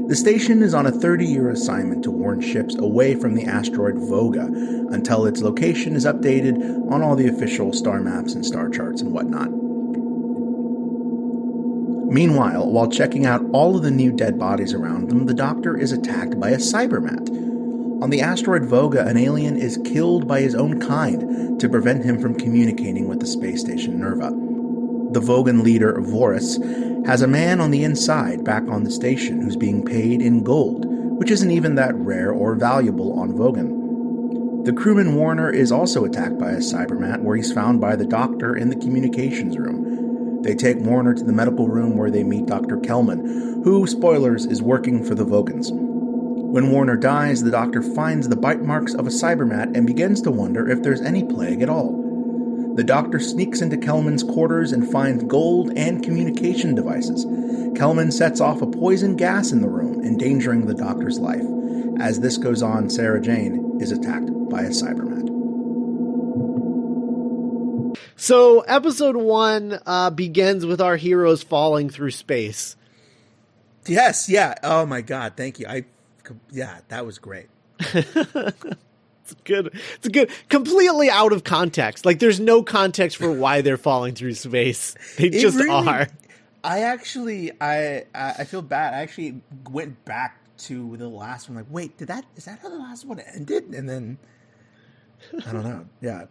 [0.10, 3.96] The station is on a 30 year assignment to warn ships away from the asteroid
[3.96, 4.46] Voga
[4.92, 9.14] until its location is updated on all the official star maps and star charts and
[9.14, 9.52] whatnot.
[12.12, 15.92] Meanwhile, while checking out all of the new dead bodies around them, the Doctor is
[15.92, 17.49] attacked by a Cybermat.
[18.02, 22.22] On the asteroid Voga, an alien is killed by his own kind to prevent him
[22.22, 24.30] from communicating with the space station Nerva.
[25.12, 26.58] The Vogan leader, Vorus,
[27.06, 30.86] has a man on the inside back on the station who's being paid in gold,
[31.20, 34.64] which isn't even that rare or valuable on Vogan.
[34.64, 38.56] The crewman Warner is also attacked by a Cybermat where he's found by the doctor
[38.56, 40.42] in the communications room.
[40.44, 42.78] They take Warner to the medical room where they meet Dr.
[42.78, 45.70] Kelman, who, spoilers, is working for the Vogans.
[46.52, 50.32] When Warner dies, the doctor finds the bite marks of a Cybermat and begins to
[50.32, 52.74] wonder if there's any plague at all.
[52.76, 57.24] The doctor sneaks into Kelman's quarters and finds gold and communication devices.
[57.78, 61.46] Kelman sets off a poison gas in the room, endangering the doctor's life.
[62.00, 65.30] As this goes on, Sarah Jane is attacked by a Cybermat.
[68.16, 72.76] So episode one uh, begins with our heroes falling through space.
[73.86, 74.56] Yes, yeah.
[74.64, 75.68] Oh my god, thank you.
[75.68, 75.86] I
[76.52, 77.48] yeah, that was great.
[77.80, 79.80] It's good.
[79.98, 80.32] It's good.
[80.50, 82.06] Completely out of context.
[82.06, 84.96] Like there's no context for why they're falling through space.
[85.18, 86.08] They It just really- are.
[86.63, 88.94] I actually I I feel bad.
[88.94, 92.70] I actually went back to the last one like, wait, did that is that how
[92.70, 93.65] the last one ended?
[93.76, 94.18] And then
[95.46, 95.86] I don't know.
[96.02, 96.26] Yeah.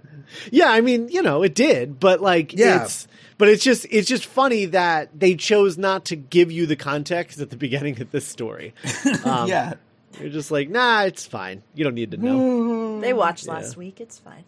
[0.50, 2.82] Yeah, I mean, you know, it did, but like Yeah.
[2.82, 3.06] it's
[3.38, 7.38] but it's just it's just funny that they chose not to give you the context
[7.40, 8.74] at the beginning of this story.
[9.24, 9.74] Um, yeah.
[10.20, 11.62] You're just like, nah, it's fine.
[11.74, 13.00] You don't need to know.
[13.00, 13.52] They watched Yeah.
[13.54, 14.00] last week.
[14.00, 14.44] It's fine.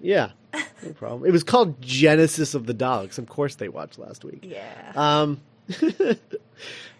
[0.00, 1.26] Yeah, no problem.
[1.28, 3.18] It was called Genesis of the Dogs.
[3.18, 4.44] Of course, they watched last week.
[4.48, 4.92] Yeah.
[4.94, 5.40] Um,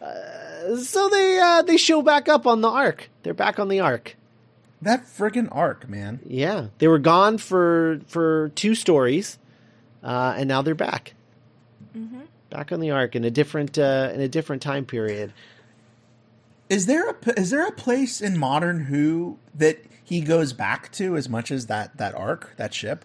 [0.03, 3.09] uh, so they uh, they show back up on the Ark.
[3.23, 4.17] They're back on the Ark.
[4.83, 6.21] That friggin' Ark, man.
[6.27, 9.39] Yeah, they were gone for for two stories,
[10.03, 11.15] uh, and now they're back.
[11.97, 12.21] Mm-hmm.
[12.51, 15.33] Back on the Ark in a different uh, in a different time period.
[16.71, 21.17] Is there a is there a place in modern Who that he goes back to
[21.17, 23.05] as much as that that Ark that ship?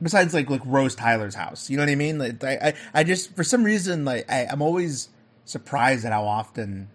[0.00, 2.18] Besides, like like Rose Tyler's house, you know what I mean?
[2.18, 5.08] Like I I, I just for some reason like I, I'm always
[5.44, 6.88] surprised at how often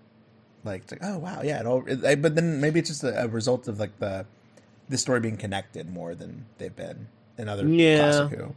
[0.64, 3.04] like it's like oh wow yeah it all, it, I, but then maybe it's just
[3.04, 4.26] a, a result of like the
[4.88, 7.98] the story being connected more than they've been in other Yeah.
[7.98, 8.56] classic Who.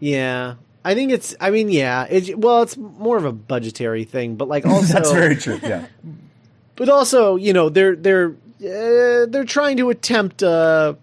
[0.00, 1.34] Yeah, I think it's.
[1.40, 2.06] I mean, yeah.
[2.10, 5.60] It, well, it's more of a budgetary thing, but like also That's very true.
[5.62, 5.86] Yeah.
[6.76, 10.94] but also you know they're they're uh, they're trying to attempt uh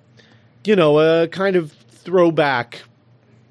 [0.65, 2.81] you know a kind of throwback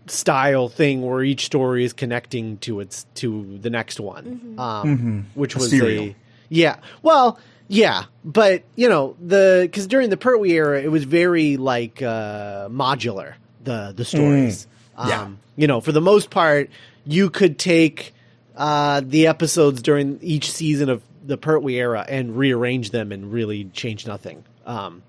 [0.07, 5.25] style thing where each story is connecting to its to the next one um Mhm.
[5.37, 6.05] which A was serial.
[6.05, 6.17] a
[6.49, 7.38] yeah well
[7.69, 12.69] yeah but you know the because during the pertwee era it was very like uh
[12.71, 14.78] modular the the stories Yeah.
[14.99, 16.71] Um you know for the most part
[17.07, 18.13] you could take
[18.57, 23.65] uh the episodes during each season of the pertwee era and rearrange them and really
[23.67, 25.03] change nothing um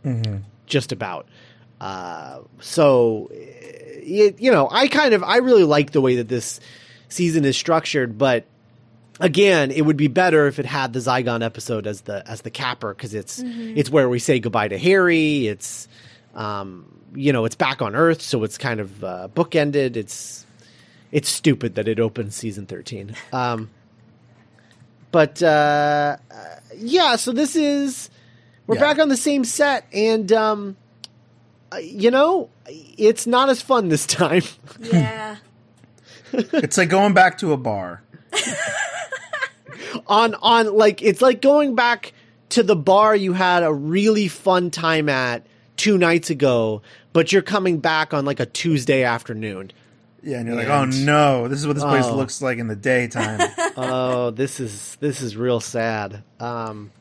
[0.65, 1.27] just about.
[1.81, 6.59] Uh so it, you know i kind of i really like the way that this
[7.09, 8.45] season is structured but
[9.19, 12.49] again, it would be better if it had the Zygon episode as the as the
[12.49, 15.47] capper because it's it's where we say goodbye to Harry.
[15.47, 15.87] It's
[16.35, 19.95] um, you know it's back on Earth, so it's kind of uh, bookended.
[19.95, 20.45] It's
[21.11, 23.15] it's stupid that it opens season thirteen.
[23.33, 23.69] Um,
[25.11, 26.45] but uh, uh,
[26.75, 28.09] yeah, so this is
[28.67, 28.81] we're Yeah.
[28.81, 30.77] back on the same set, and um,
[31.71, 34.43] uh, you know it's not as fun this time.
[34.81, 35.35] Yeah.
[36.31, 38.03] It's like going back to a bar.
[40.07, 42.13] on on like it's like going back
[42.49, 45.45] to the bar you had a really fun time at
[45.77, 46.81] two nights ago,
[47.19, 49.71] but you're coming back on like a Tuesday afternoon.
[50.23, 52.15] Yeah, and you're like, And- oh no, this is what this place Oh.
[52.15, 53.39] looks like in the daytime.
[53.77, 56.23] oh, this is this is real sad.
[56.39, 56.91] Um,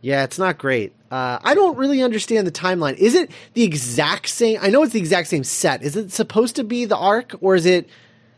[0.00, 0.92] yeah, it's not great.
[1.10, 2.94] Uh, I don't really understand the timeline.
[2.94, 4.58] Is it the exact same?
[4.62, 5.82] I know it's the exact same set.
[5.82, 7.88] Is it supposed to be the Ark, or is it?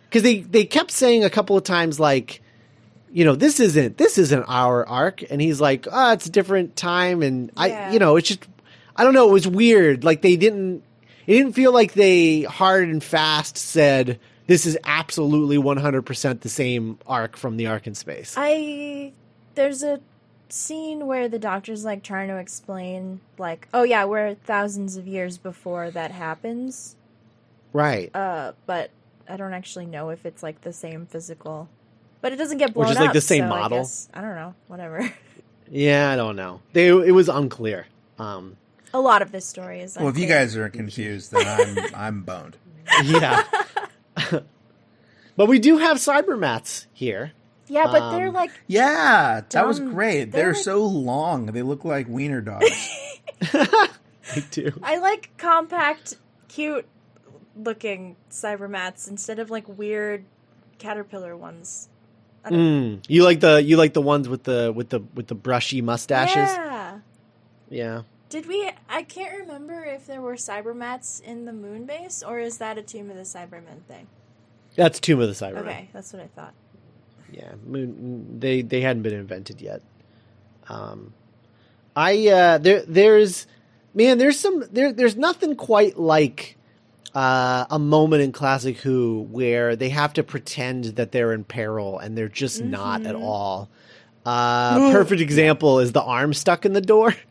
[0.04, 2.40] Because they they kept saying a couple of times like,
[3.12, 6.76] you know, this isn't this isn't our Ark, and he's like, oh, it's a different
[6.76, 8.46] time, and I, you know, it's just,
[8.96, 10.04] I don't know, it was weird.
[10.04, 10.82] Like they didn't,
[11.28, 16.40] it didn't feel like they hard and fast said this is absolutely one hundred percent
[16.40, 18.34] the same Ark from the Ark in Space.
[18.36, 19.12] I
[19.54, 20.00] there's a
[20.48, 25.36] scene where the doctor's like trying to explain like, oh yeah, we're thousands of years
[25.38, 26.96] before that happens.
[27.72, 28.10] right.
[28.16, 28.90] Uh, but
[29.28, 31.68] I don't actually know if it's like the same physical.
[32.20, 33.78] But it doesn't get blown just, like, up, the same so I model?
[33.78, 34.54] guess- I, don't know.
[34.66, 35.08] Whatever.
[35.70, 36.62] Yeah, I don't know.
[36.72, 37.86] They it was unclear.
[38.18, 38.56] Um,
[38.92, 39.96] a lot of this story is.
[39.96, 42.56] well, if you guys are confused, then I'm I'm boned.
[43.04, 43.44] yeah.
[45.36, 47.32] but we do have cybermats here.
[47.68, 50.32] yeah, but they're um, like Yeah, that was great.
[50.32, 51.46] They're They're like- so long.
[51.46, 52.88] They look like wiener dogs.
[54.36, 54.72] Me too.
[54.82, 56.16] I like compact,
[56.48, 56.86] cute
[57.56, 60.24] looking cybermats instead of like weird
[60.78, 61.88] caterpillar ones.
[62.44, 63.04] Mm.
[63.08, 66.36] You like the you like the ones with the with the with the brushy mustaches.
[66.36, 66.98] Yeah.
[67.70, 68.02] Yeah.
[68.28, 68.70] Did we?
[68.88, 72.82] I can't remember if there were cybermats in the moon base, or is that a
[72.82, 74.06] Tomb of the Cybermen thing?
[74.76, 75.60] That's Tomb of the Cybermen.
[75.60, 76.54] Okay, that's what I thought.
[77.32, 79.82] Yeah, moon, they they hadn't been invented yet.
[80.68, 81.14] Um,
[81.96, 83.46] I uh, there there's
[83.94, 86.56] man there's some there there's nothing quite like
[87.14, 91.98] uh, a moment in classic Who where they have to pretend that they're in peril
[91.98, 93.70] and they're just not at all.
[94.26, 97.14] Uh, perfect example is the arm stuck in the door.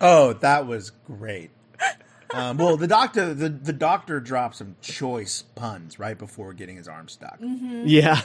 [0.00, 1.50] oh, that was great.
[2.34, 6.88] Um, well, the doctor the, the doctor dropped some choice puns right before getting his
[6.88, 7.38] arm stuck.
[7.40, 8.20] yeah,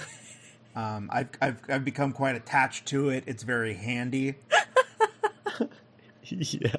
[0.75, 3.23] Um, I've, I've I've become quite attached to it.
[3.27, 4.35] It's very handy.
[6.23, 6.75] yeah.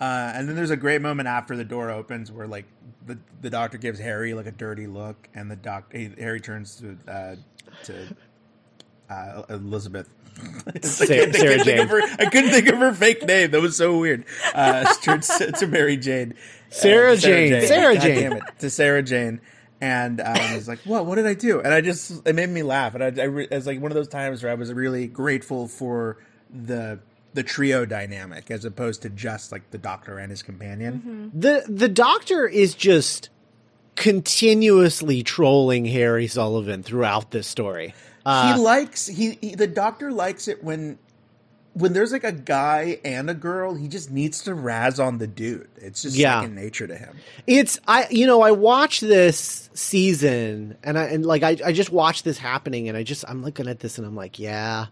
[0.00, 2.64] Uh, and then there's a great moment after the door opens where like
[3.06, 6.98] the the doctor gives Harry like a dirty look, and the doc Harry turns to
[7.10, 7.36] uh,
[7.84, 8.16] to
[9.10, 10.08] uh, Elizabeth.
[10.66, 11.88] It's like, I Sarah- couldn't Sarah think of Jane.
[11.88, 13.50] her- I couldn't think of her fake name.
[13.50, 14.24] That was so weird.
[14.54, 16.34] Uh, to, to Mary Jane.
[16.70, 17.66] Sarah Uh, Jane.
[17.66, 18.20] Sarah God Jane.
[18.30, 18.42] damn it.
[18.60, 19.40] To Sarah Jane.
[19.80, 21.04] And um, I was like, "What?
[21.04, 22.94] What did I do?" And I just it made me laugh.
[22.94, 25.06] And I, I re- it was like one of those times where I was really
[25.06, 26.16] grateful for
[26.50, 27.00] the
[27.34, 31.30] the trio dynamic as opposed to just like the doctor and his companion.
[31.34, 33.28] the the doctor is just
[33.96, 37.94] continuously trolling Harry Sullivan throughout this story.
[38.26, 40.98] Uh, he likes he, he the doctor likes it when
[41.74, 45.26] when there's like a guy and a girl, he just needs to razz on the
[45.26, 45.68] dude.
[45.76, 46.40] It's just Yeah.
[46.40, 47.16] second nature to him.
[47.46, 51.90] it's I you know I watched this season and I and like I I just
[51.90, 54.86] watched this happening and I just I'm looking at this and I'm like yeah,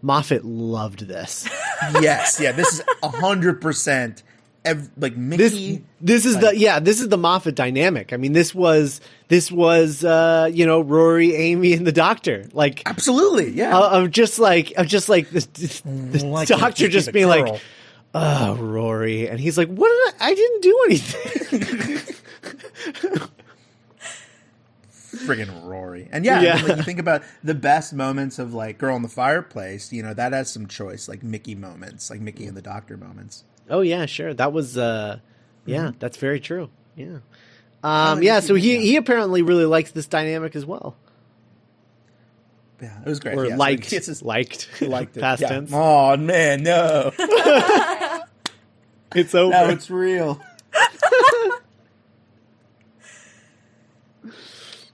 [0.00, 1.48] Moffat loved this.
[2.00, 4.22] yes, yeah, this is a hundred percent.
[4.64, 8.12] Ev- Like this Mickey, this is the yeah this is the Moffat dynamic.
[8.12, 12.82] I mean this was this was uh you know Rory, Amy, and the Doctor like.
[12.86, 13.76] absolutely, yeah.
[13.78, 17.52] I, am just like, I'm just like this, the Like doctor just being girl.
[17.52, 17.60] like,
[18.14, 20.30] "Oh, Rory," and he's like, "What did I?
[20.30, 22.14] I didn't do anything."
[25.12, 26.08] friggin' Rory.
[26.10, 26.52] And yeah, Yeah.
[26.54, 29.92] I mean, like, you think about the best moments of like Girl in the Fireplace,
[29.92, 33.44] you know, that has some choice, like Mickey moments, like Mickey and the Doctor moments.
[33.70, 34.32] Oh yeah, sure.
[34.34, 35.18] That was, uh
[35.66, 35.98] yeah, Mm-hmm.
[35.98, 36.70] that's very true.
[36.96, 37.18] Yeah,
[37.84, 38.40] um, yeah.
[38.40, 40.96] So he he apparently really likes this dynamic as well,
[42.80, 43.36] Yeah, it was great.
[43.38, 45.20] or yeah, liked, he kisses- liked, liked it.
[45.20, 45.48] past yeah.
[45.48, 45.70] tense.
[45.72, 47.12] Oh man, no,
[49.14, 49.50] It's over.
[49.52, 50.40] no, it's real.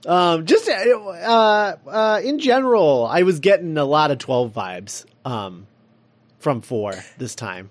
[0.06, 5.04] Um, just uh, uh, in general, I was getting a lot of twelve vibes.
[5.24, 5.66] Um,
[6.48, 7.68] from four this time.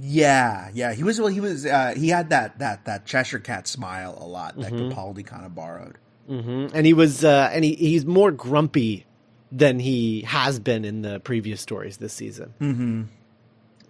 [0.00, 0.94] Yeah, yeah.
[0.94, 1.28] He was well.
[1.28, 1.66] He was.
[1.66, 4.88] Uh, he had that that that Cheshire Cat smile a lot that Mm-hmm.
[4.90, 5.98] Capaldi kind of borrowed.
[6.26, 9.04] hmm And he was, uh, and he, he's more grumpy
[9.52, 12.54] than he has been in the previous stories this season.
[12.58, 13.02] Mm-hmm.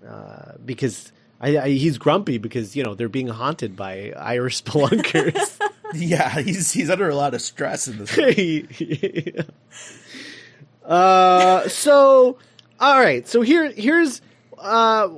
[0.05, 5.61] Uh, because I, I, he's grumpy because you know they're being haunted by Irish spelunkers.
[5.95, 8.19] Yeah, he's he's under a lot of stress in this.
[10.85, 12.39] uh, so,
[12.81, 13.27] all right.
[13.27, 14.21] So here, here's,
[14.59, 15.09] uh,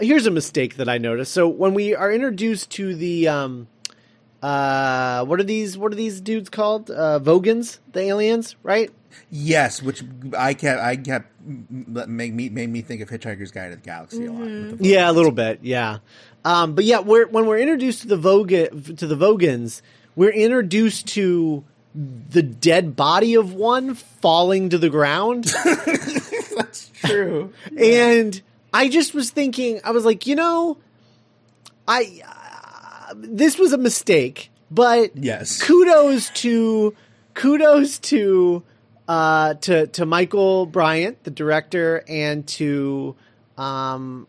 [0.00, 1.32] here's a mistake that I noticed.
[1.32, 3.68] So when we are introduced to the, um,
[4.42, 5.76] uh, what are these?
[5.78, 6.90] What are these dudes called?
[6.90, 8.92] Uh, Vogans, the aliens, right?
[9.30, 10.02] yes, which
[10.36, 14.26] I kept I kept make me made me think of Hitchhiker's Guide to the Galaxy
[14.26, 14.78] a lot.
[14.78, 15.60] the Yeah, a little bit.
[15.62, 15.98] Yeah,
[16.44, 19.82] um, but yeah, we're, when we're introduced to the Voga to the Vogans,
[20.14, 25.52] we're introduced to the dead body of one falling to the ground.
[26.56, 27.52] That's true.
[27.78, 28.40] And
[28.72, 30.78] I just was thinking, I was like, you know,
[31.86, 35.62] I uh, this was a mistake, but Yes.
[35.62, 36.94] kudos to
[37.34, 38.62] kudos to
[39.06, 43.14] uh to to Michael Briant, the director, and to
[43.56, 44.26] um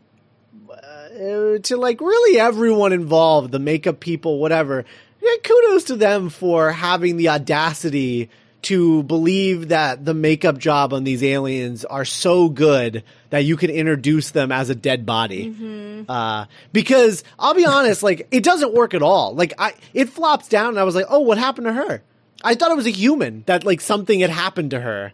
[0.71, 4.85] uh, to like really everyone involved, the makeup people, whatever.
[5.21, 8.29] Yeah, kudos to them for having the audacity
[8.63, 13.69] to believe that the makeup job on these aliens are so good that you can
[13.69, 16.03] introduce them as a dead body.
[16.07, 19.35] Uh, because I'll be honest, like it doesn't work at all.
[19.35, 22.01] Like I, it flops down, and I was like, oh, what happened to her?
[22.43, 25.13] I thought it was a human that like something had happened to her.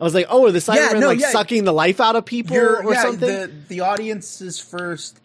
[0.00, 1.30] I was like, oh, are the Cybermen no, like yeah.
[1.30, 3.28] sucking the life out of people You're, or yeah, something?
[3.28, 5.20] the the audience's first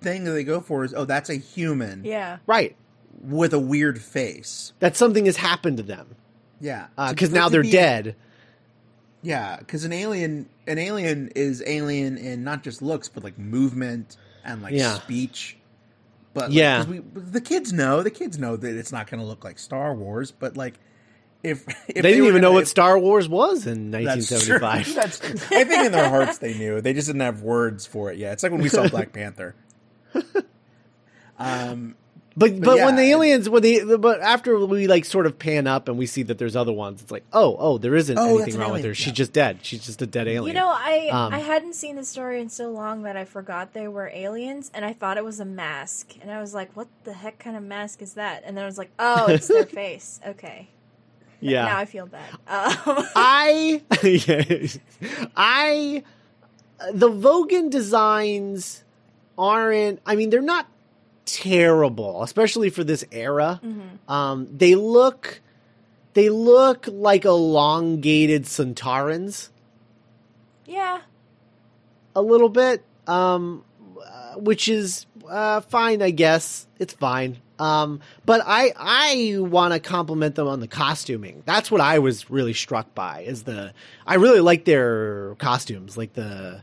[0.00, 2.38] thing that they go for is oh that's a human Yeah.
[2.46, 2.74] right.
[3.22, 4.72] with a weird face.
[4.80, 6.16] That something has happened to them
[6.60, 8.16] Yeah, because To- now they're dead.
[9.22, 14.16] Yeah, because an alien, an alien is alien in not just looks, but like movement
[14.44, 14.94] and like Yeah.
[14.94, 15.56] speech.
[16.32, 16.84] But like, Yeah.
[16.84, 19.94] we, the kids know, the kids know that it's not going to look like Star
[19.94, 20.30] Wars.
[20.30, 20.74] But like,
[21.42, 24.58] if, if They didn't even know gonna- what Star Wars was in That's true.
[24.60, 24.94] 1975.
[24.94, 25.58] That's true.
[25.58, 26.80] I think in their hearts they knew.
[26.80, 28.34] They just didn't have words for it yet.
[28.34, 29.54] It's like when we saw Black Panther.
[31.38, 31.96] Um,
[32.36, 33.02] But but when yeah.
[33.02, 36.22] the aliens when the but after we like sort of pan up and we see
[36.24, 38.72] that there's other ones, it's like oh oh there isn't Oh, that's anything an wrong
[38.72, 38.94] with her.
[38.94, 39.12] She's yeah.
[39.14, 39.58] just dead.
[39.62, 40.46] She's just a dead alien.
[40.46, 43.72] You know, I Um, I hadn't seen the story in so long that I forgot
[43.72, 46.86] they were aliens, and I thought it was a mask, and I was like, "What
[47.04, 49.66] the heck kind of mask is that?" And then I was like, "Oh, it's their
[49.82, 50.68] face." Okay,
[51.40, 51.64] yeah.
[51.64, 52.30] now I feel bad.
[52.30, 52.38] Um,
[53.16, 53.82] I
[55.36, 56.04] I
[56.92, 58.84] the Vogan designs
[59.36, 60.66] aren't I mean they're not
[61.36, 63.60] terrible, especially for this era.
[64.08, 65.40] Um they look
[66.14, 69.50] they look like elongated Centaurans
[70.66, 71.00] yeah,
[72.14, 73.64] a little bit um
[74.04, 76.66] uh, which is uh fine I guess.
[76.78, 77.38] It's fine.
[77.58, 81.42] Um but I I want to compliment them on the costuming.
[81.44, 83.72] That's what I was really struck by is the
[84.06, 86.62] I really like their costumes, like the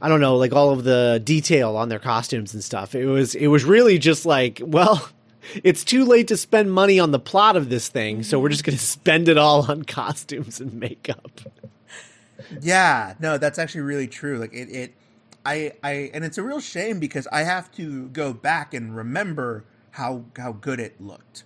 [0.00, 2.94] I don't know, like all of the detail on their costumes and stuff.
[2.94, 5.08] It was it was really just like, well,
[5.64, 8.64] it's too late to spend money on the plot of this thing, so we're just
[8.64, 11.40] going to spend it all on costumes and makeup.
[12.60, 14.38] Yeah, no, that's actually really true.
[14.38, 14.94] Like it, it,
[15.44, 19.64] I, I, and it's a real shame because I have to go back and remember
[19.92, 21.44] how how good it looked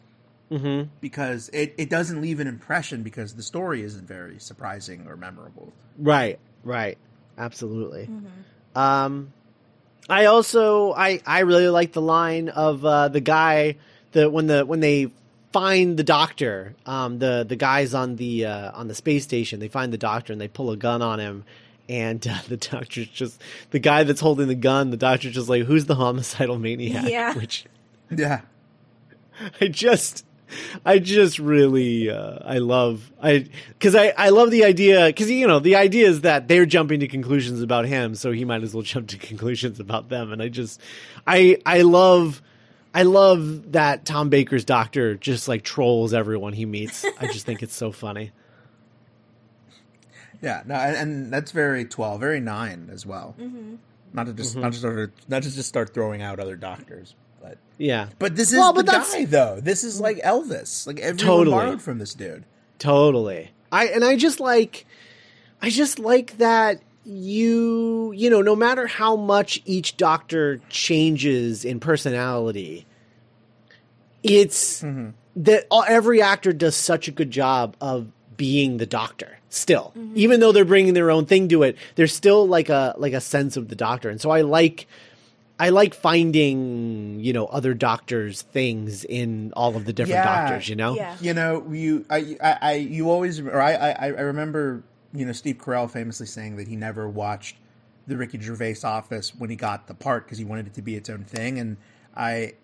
[0.50, 0.88] Mm-hmm.
[1.00, 5.72] because it, it doesn't leave an impression because the story isn't very surprising or memorable.
[5.96, 6.98] Right, right,
[7.40, 8.02] absolutely.
[8.02, 8.78] Mm-hmm.
[8.78, 9.32] Um,
[10.08, 13.76] I also I I really like the line of uh, the guy
[14.12, 15.10] that when the when they
[15.52, 19.68] find the doctor, um, the the guys on the uh, on the space station, they
[19.68, 21.44] find the doctor and they pull a gun on him.
[21.88, 24.90] And uh, the doctor's just the guy that's holding the gun.
[24.90, 27.34] The doctor's just like, "Who's the homicidal maniac?" Yeah.
[27.34, 27.66] Which
[28.10, 28.42] Yeah,
[29.60, 30.24] I just,
[30.84, 33.46] I just really, uh, I love, I,
[33.78, 37.00] cause I, I love the idea, cause you know, the idea is that they're jumping
[37.00, 40.32] to conclusions about him, so he might as well jump to conclusions about them.
[40.32, 40.80] And I just,
[41.26, 42.42] I, I love,
[42.94, 47.04] I love that Tom Baker's doctor just like trolls everyone he meets.
[47.20, 48.32] I just think it's so funny.
[50.42, 53.34] yeah, no, and, and that's very twelve, very nine as well.
[53.38, 53.76] Mm-hmm.
[54.12, 54.60] Not to just Mhm.
[54.62, 57.29] not to start not to just start throwing out other doctors, but
[57.80, 59.58] Yeah, but this is Well, the that's- guy though.
[59.60, 60.86] This is like Elvis.
[60.86, 61.56] Like everyone Totally.
[61.56, 62.44] borrowed from this dude.
[62.78, 63.50] Totally.
[63.72, 64.86] I and I just like
[65.62, 71.80] I just like that you you know no matter how much each doctor changes in
[71.80, 72.84] personality
[74.22, 75.14] it's Mhm.
[75.36, 80.40] that all, every actor does such a good job of being the doctor still even
[80.40, 83.56] though they're bringing their own thing to it there's still like a like a sense
[83.56, 84.86] of the doctor and so i like
[85.60, 90.40] i like finding you know other doctors things in all of the different Yeah.
[90.48, 91.16] doctors you know Yeah.
[91.20, 94.82] You know, you I, I, I you always or I, I I remember
[95.12, 97.56] you know Steve Carell famously saying that he never watched
[98.06, 100.96] the Ricky Gervais Office when he got the part because he wanted it to be
[100.96, 101.76] its own thing, and
[102.16, 102.54] I,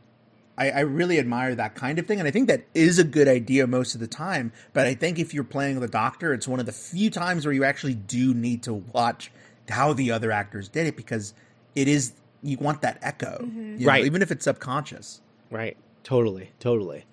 [0.59, 3.28] I I really admire that kind of thing, and I think that is a good
[3.28, 4.53] idea most of the time.
[4.72, 7.53] But I think if you're playing the Doctor, it's one of the few times where
[7.55, 9.30] you actually do need to watch
[9.68, 11.34] how the other actors did it because
[11.74, 12.12] it is
[12.47, 14.05] you want that echo, you know, Right.
[14.05, 15.20] even if it's subconscious.
[15.51, 15.76] Right.
[16.05, 16.53] Totally.
[16.61, 17.05] Totally.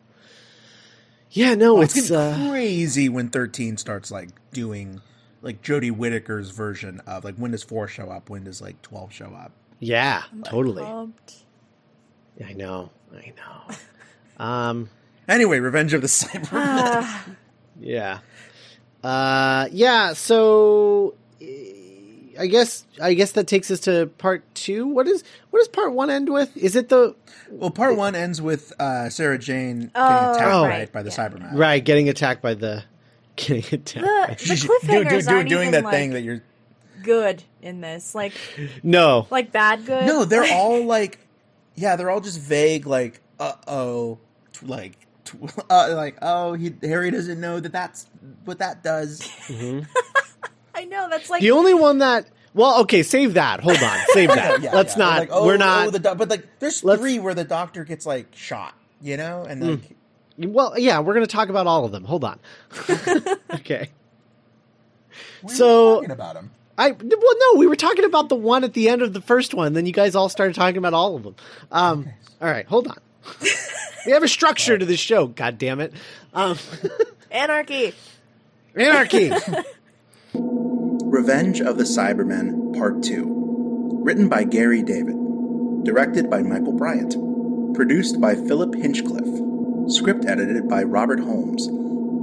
[1.31, 5.01] Yeah, no, Oh, it's, it's uh, crazy when 13 starts like doing
[5.41, 9.11] like Jodie Whittaker's version of like when does 4 show up, when does like 12
[9.11, 9.51] show up.
[9.79, 10.83] yeah, totally.
[10.83, 11.35] Pumped.
[12.45, 12.91] I know.
[13.15, 13.75] I know.
[14.45, 14.89] Um,
[15.27, 16.49] Anyway, Revenge of the Cybermen.
[16.51, 17.25] Ah,
[17.79, 18.19] yeah.
[19.03, 21.15] Uh, yeah, so
[22.39, 24.87] I guess I guess that takes us to part 2.
[24.87, 26.55] What is what does part 1 end with?
[26.57, 27.15] Is it the
[27.51, 30.65] well, part 1 ends with uh, Sarah Jane getting Oh, attacked Oh.
[30.65, 31.15] right, by the yeah.
[31.29, 31.53] Cybermen.
[31.57, 32.83] right getting attacked by the
[33.35, 33.93] getting attacked?
[33.93, 36.21] the, by- the She- she- cliffhangers do- do- aren't doing even, that like, thing that
[36.21, 36.41] you're
[37.03, 38.15] good in this.
[38.15, 38.33] Like
[38.81, 39.27] no.
[39.29, 40.05] like bad good.
[40.05, 41.19] No, they're all like
[41.75, 44.19] yeah, they're all just vague like uh-oh,
[44.53, 44.93] t- like
[45.25, 45.37] t-
[45.69, 48.07] uh, like oh, he, Harry doesn't know that that's
[48.45, 49.21] what that does.
[49.47, 49.85] Mhm.
[50.75, 53.61] I know that's like The only one that well, okay, save that.
[53.61, 53.97] Hold on.
[54.13, 54.61] Save that.
[54.61, 55.03] Yeah, Let's yeah.
[55.03, 57.83] not Like, oh, we're not Oh, the doc- but like, there's three where the doctor
[57.83, 59.81] gets like shot, you know, and Mm.
[59.81, 62.03] like, Well, yeah, we're going to talk about all of them.
[62.03, 62.39] Hold on.
[63.55, 63.89] okay.
[65.41, 66.51] what are you So- talking about him.
[66.75, 69.53] I well, no, we were talking about the one at the end of the first
[69.53, 69.73] one.
[69.73, 71.35] Then you guys all started talking about all of them.
[71.71, 72.09] Um,
[72.41, 72.97] all right, hold on.
[74.07, 75.27] we have a structure to this show.
[75.27, 75.93] God damn it!
[76.33, 76.57] Um,
[77.29, 77.93] anarchy.
[78.75, 79.31] anarchy.
[81.13, 83.99] Revenge of the Cybermen Part 2.
[84.01, 85.13] Written by Gerry Davis.
[85.83, 87.15] Directed by Michael Briant.
[87.75, 89.91] Produced by Philip Hinchcliffe.
[89.91, 91.69] Script edited by Robert Holmes.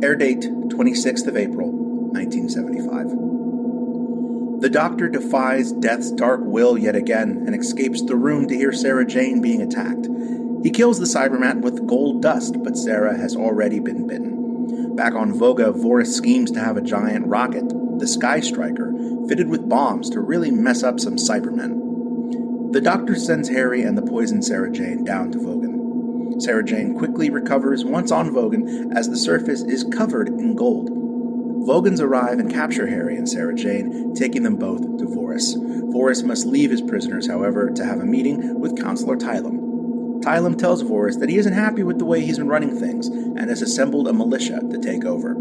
[0.03, 4.61] Air date 26th of April, 1975.
[4.61, 9.07] The Doctor defies Death's dark will yet again and escapes the room to hear Sarah
[9.07, 10.09] Jane being attacked.
[10.65, 14.97] He kills the Cyberman with gold dust, but Sarah has already been bitten.
[14.97, 18.93] Back on Voga, Vorus schemes to have a giant rocket, the Sky Striker,
[19.29, 22.73] fitted with bombs to really mess up some Cybermen.
[22.73, 26.41] The Doctor sends Harry and the poisoned Sarah Jane down to Vogan.
[26.41, 30.89] Sarah Jane quickly recovers once on Vogan as the surface is covered in gold.
[31.67, 35.55] Vogans arrive and capture Harry and Sarah Jane, taking them both to Vorus.
[35.93, 40.23] Vorus must leave his prisoners, however, to have a meeting with Counselor Tyrum.
[40.23, 43.51] Tyrum tells Vorus that he isn't happy with the way he's been running things and
[43.51, 45.35] has assembled a militia to take over.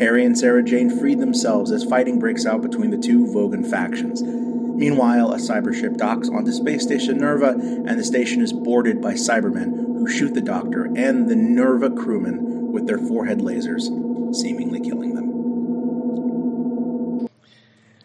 [0.00, 4.22] Harry and Sarah Jane freed themselves as fighting breaks out between the two Vogan factions.
[4.22, 9.90] Meanwhile, a cybership docks onto Space Station Nerva, and the station is boarded by Cybermen
[10.00, 13.82] who shoot the Doctor and the Nerva crewmen with their forehead lasers,
[14.34, 15.28] seemingly killing them.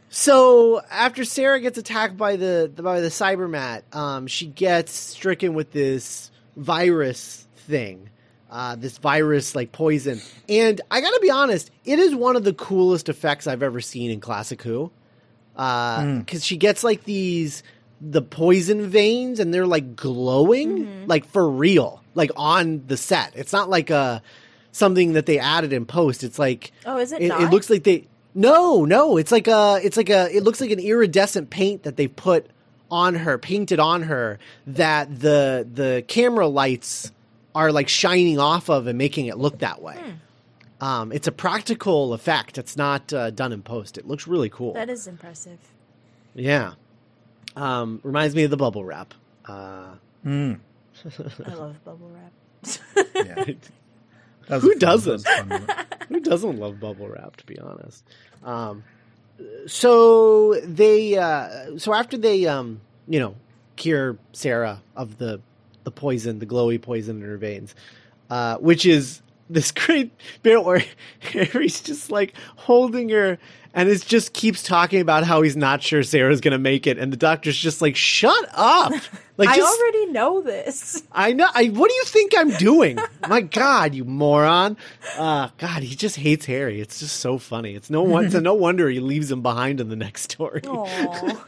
[0.10, 5.72] So after Sarah gets attacked by the by the cybermat, um, she gets stricken with
[5.72, 8.10] this virus thing,
[8.56, 10.22] uh, this virus like poison.
[10.48, 13.82] And I got to be honest, it is one of the coolest effects I've ever
[13.82, 14.92] seen in Classic Who.
[15.58, 16.20] Uh, hmm.
[16.20, 17.64] Because she gets like these
[18.00, 21.08] the poison veins and they're like glowing mm-hmm.
[21.08, 24.22] like for real like on the set it's not like a
[24.74, 27.42] something that they added in post it's like Oh, is it it, not?
[27.42, 30.72] it looks like they no no it's like a it's like a it looks like
[30.72, 32.48] an iridescent paint that they put
[32.92, 37.14] on her painted on her that the the camera lights
[37.56, 40.86] are like shining off of and making it look that way Hmm.
[40.86, 44.74] um it's a practical effect it's not uh, done in post it looks really cool
[44.74, 45.58] That is impressive.
[46.36, 46.74] yeah
[47.56, 49.14] um reminds me of the bubble wrap
[49.46, 49.96] uh
[50.26, 50.60] Mm.
[51.46, 52.34] I love bubble wrap.
[53.16, 53.44] Yeah.
[54.60, 55.24] Who fun- doesn't?
[55.24, 55.86] that was a fun.
[56.10, 57.36] Who doesn't love bubble wrap?
[57.38, 58.04] To be honest.
[58.44, 58.84] Um,
[59.68, 63.36] so they, uh, so after they, um, you know,
[63.76, 65.42] cure Sarah of the
[65.86, 67.74] the poison, the glowy poison in her veins,
[68.30, 70.12] uh, which is this great
[70.44, 70.84] bit where
[71.20, 73.38] Harry's just like holding her
[73.76, 77.12] and it just keeps talking about how he's not sure Sarah's gonna make it, and
[77.12, 78.94] the doctor's just like, "Shut up!"
[79.38, 81.04] Like, I just, already know this.
[81.12, 81.50] I know.
[81.54, 82.98] I, what do you think I'm doing?
[83.28, 84.78] My God, you moron!
[85.18, 86.80] Uh, God, he just hates Harry.
[86.80, 87.76] It's just so funny.
[87.76, 88.28] It's no one.
[88.28, 90.62] It's no wonder he leaves him behind in the next story.
[90.62, 91.46] Aww.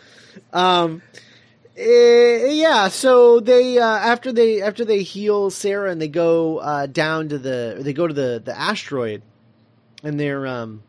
[0.52, 1.02] Um,
[1.78, 2.88] eh, yeah.
[2.88, 7.38] So they uh, after they after they heal Sarah and they go uh, down to
[7.38, 9.22] the they go to the the asteroid,
[10.04, 10.84] and they're um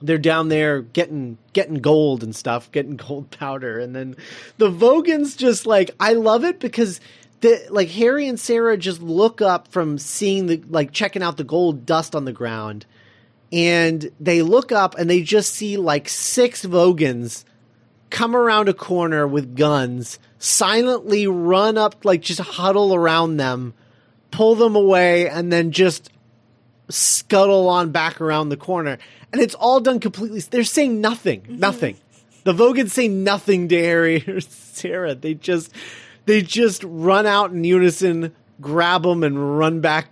[0.00, 4.16] they're down there getting getting gold and stuff, getting gold powder, and then
[4.58, 7.00] the Vogans just like I love it because
[7.40, 11.44] the like Harry and Sarah just look up from seeing the like checking out the
[11.44, 12.86] gold dust on the ground,
[13.52, 17.44] and they look up and they just see like six Vogans
[18.12, 23.74] come around a corner with guns, silently run up, like just huddle around them,
[24.30, 26.10] pull them away, and then just
[26.88, 28.98] scuttle on back around the corner.
[29.32, 30.40] And it's all done completely.
[30.40, 31.58] They're saying nothing, mm-hmm.
[31.58, 31.96] nothing.
[32.44, 35.14] The Vogans say nothing to Harry or Sarah.
[35.14, 35.72] They just,
[36.26, 40.08] they just run out in unison, grab them, and run back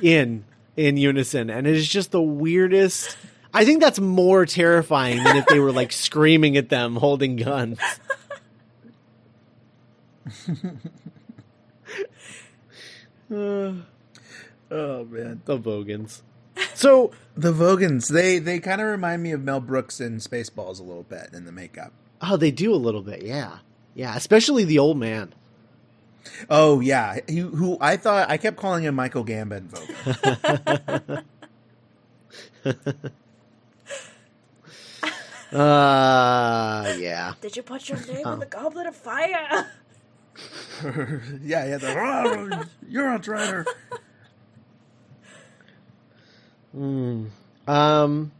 [0.00, 0.44] in
[0.76, 1.50] in unison.
[1.50, 3.16] And it is just the weirdest.
[3.52, 7.78] I think that's more terrifying than if they were like screaming at them holding guns.
[13.32, 13.72] Uh,
[14.72, 16.22] Oh man, the Vogans.
[16.74, 20.84] So the Vogans they they kind of remind me of Mel Brooks in Spaceballs a
[20.84, 21.92] little bit in the makeup.
[22.22, 23.58] Oh, they do a little bit, yeah,
[23.94, 24.14] yeah.
[24.14, 25.34] Especially the old man.
[26.48, 29.70] Oh yeah, he, who I thought I kept calling him Michael Gambon
[32.64, 33.10] Vogan.
[35.52, 37.34] Uh, yeah.
[37.40, 38.32] Did you put your name Oh.
[38.34, 39.70] in the goblet of fire?
[41.42, 41.76] yeah, yeah.
[41.78, 43.64] The, "Oh, you're on Drider.
[47.66, 48.32] Um,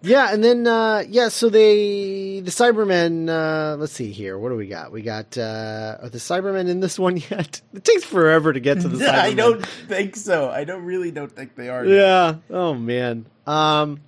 [0.00, 3.28] yeah, and then uh, yeah, so they the Cybermen.
[3.28, 4.38] Uh, let's see here.
[4.38, 4.92] What do we got?
[4.92, 7.60] We got uh, are the Cybermen in this one yet?
[7.74, 9.04] It takes forever to get to the.
[9.04, 9.08] Cybermen.
[9.18, 10.48] I don't think so.
[10.50, 11.84] I don't really don't think they are.
[11.84, 12.36] Yeah.
[12.48, 13.26] Oh man.
[13.46, 14.00] Um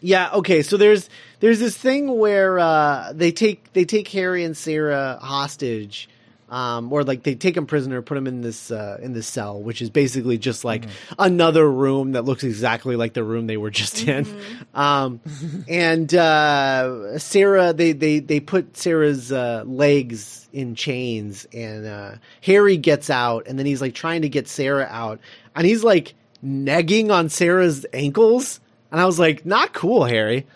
[0.00, 0.62] yeah, okay.
[0.62, 1.08] So there's
[1.40, 6.08] there's this thing where uh they take they take Harry and Sarah hostage.
[6.50, 9.60] Um, or like they take them prisoner, put them in this uh, in this cell,
[9.60, 10.86] which is basically just like
[11.18, 14.26] another room that looks exactly like the room they were just in.
[14.74, 15.20] Um,
[15.68, 22.78] and uh, Sarah, they they they put Sarah's uh, legs in chains, and uh, Harry
[22.78, 25.20] gets out, and then he's like trying to get Sarah out,
[25.54, 28.60] and he's like negging on Sarah's ankles,
[28.90, 30.46] and I was like, not cool, Harry.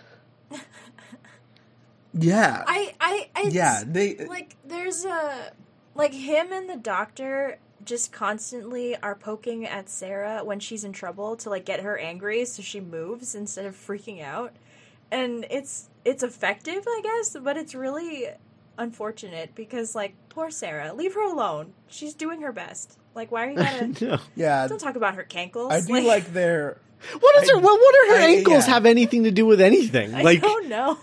[2.15, 2.63] Yeah.
[2.67, 5.53] I, I, I yeah, they uh, like there's a
[5.95, 11.37] like him and the doctor just constantly are poking at Sarah when she's in trouble
[11.37, 14.53] to like get her angry so she moves instead of freaking out.
[15.11, 18.29] And it's it's effective, I guess, but it's really
[18.79, 21.73] unfortunate because like poor Sarah, leave her alone.
[21.89, 22.99] She's doing her best.
[23.15, 24.19] Like why are you gonna No.
[24.37, 24.67] yeah.
[24.69, 25.71] don't talk about her cankles?
[25.73, 26.77] I do like their
[27.21, 27.59] What is I- her?
[27.61, 28.75] What, what do her I- ankles yeah.
[28.75, 30.15] have anything to do with anything?
[30.15, 30.99] I Like, don't know.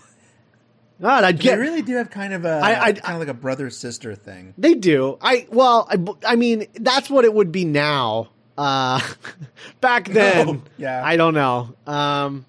[1.00, 3.34] God, I'd They really do have kind of a I- I- kind of like a
[3.34, 4.52] brother sister thing.
[4.58, 5.16] They do.
[5.22, 8.28] I well, I, I mean, that's what it would be now.
[8.58, 9.00] Uh,
[9.80, 11.02] back then, Oh, yeah.
[11.04, 11.74] I don't know.
[11.86, 12.44] Um,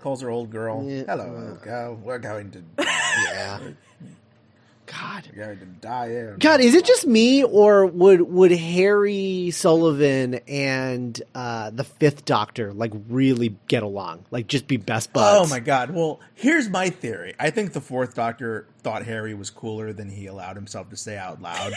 [0.00, 0.84] Calls her old girl.
[0.86, 1.02] Yeah.
[1.06, 1.94] Hello, old girl.
[2.02, 3.60] We're going to yeah.
[4.90, 6.36] God, we're to die here.
[6.40, 12.72] God, is it just me or would would Harry Sullivan and uh, the Fifth Doctor
[12.72, 14.24] like really get along?
[14.30, 15.48] Like, just be best buds?
[15.48, 15.90] Oh my god.
[15.90, 17.34] Well, here's my theory.
[17.38, 21.16] I think the fourth doctor thought Harry was cooler than he allowed himself to say
[21.16, 21.72] out loud.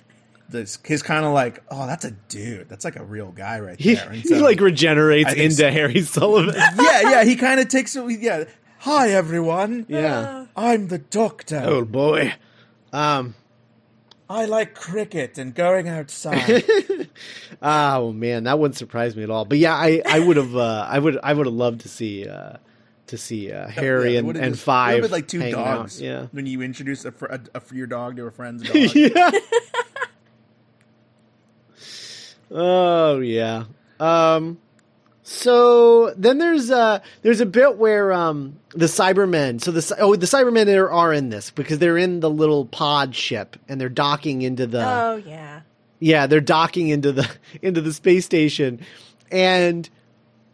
[0.50, 2.68] this his kind of like, oh, that's a dude.
[2.68, 4.08] That's like a real guy right He, there.
[4.10, 5.70] And he so- like regenerates into so.
[5.70, 6.54] Harry Sullivan.
[6.80, 7.24] yeah, yeah.
[7.24, 8.20] He kind of takes it.
[8.20, 8.44] Yeah.
[8.80, 9.86] Hi everyone.
[9.88, 10.46] yeah.
[10.56, 11.62] I'm the doctor.
[11.64, 12.34] Oh boy.
[12.92, 13.34] Um.
[14.30, 16.64] I like cricket and going outside.
[17.62, 19.44] Oh man, that wouldn't surprise me at all.
[19.46, 22.28] But yeah, I, I would have uh, I would I would have loved to see
[22.28, 22.58] uh,
[23.08, 25.78] to see uh, Harry Yeah, and, and just- five been like two hanging out.
[25.78, 26.00] dogs.
[26.00, 26.26] Yeah.
[26.30, 28.76] When you introduce a, a, a your dog to a friend's dog.
[28.94, 29.30] yeah.
[32.50, 33.64] oh yeah.
[34.00, 34.58] Um.
[35.30, 40.24] So then there's uh there's a bit where um the Cybermen so the oh the
[40.24, 44.40] Cybermen are, are in this because they're in the little pod ship and they're docking
[44.40, 45.60] into the Oh yeah.
[45.98, 47.30] yeah, they're docking into the
[47.62, 48.80] into the space station,
[49.30, 49.90] and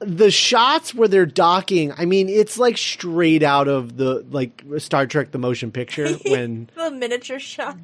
[0.00, 1.92] the shots where they're docking.
[1.92, 6.68] I mean, it's like straight out of the like Star Trek: The Motion Picture when
[6.74, 7.78] The miniature shot.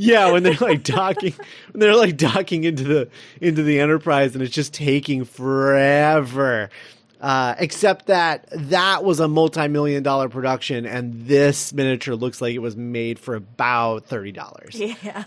[0.00, 1.34] Yeah, when they're like docking,
[1.72, 3.08] when they're like docking into the
[3.40, 6.70] into the Enterprise, and it's just taking forever.
[7.20, 12.60] Uh, except that that was a multi-million dollar production, and this miniature looks like it
[12.60, 14.74] was made for about thirty dollars.
[14.74, 15.24] Yeah.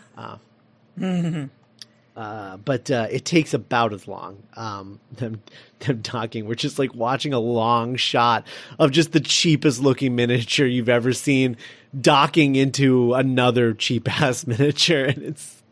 [2.16, 4.42] Uh, but uh, it takes about as long.
[4.56, 5.42] Um, them
[5.80, 6.46] them docking.
[6.46, 8.48] We're just like watching a long shot
[8.78, 11.58] of just the cheapest looking miniature you've ever seen
[12.00, 15.64] docking into another cheap ass miniature, and it's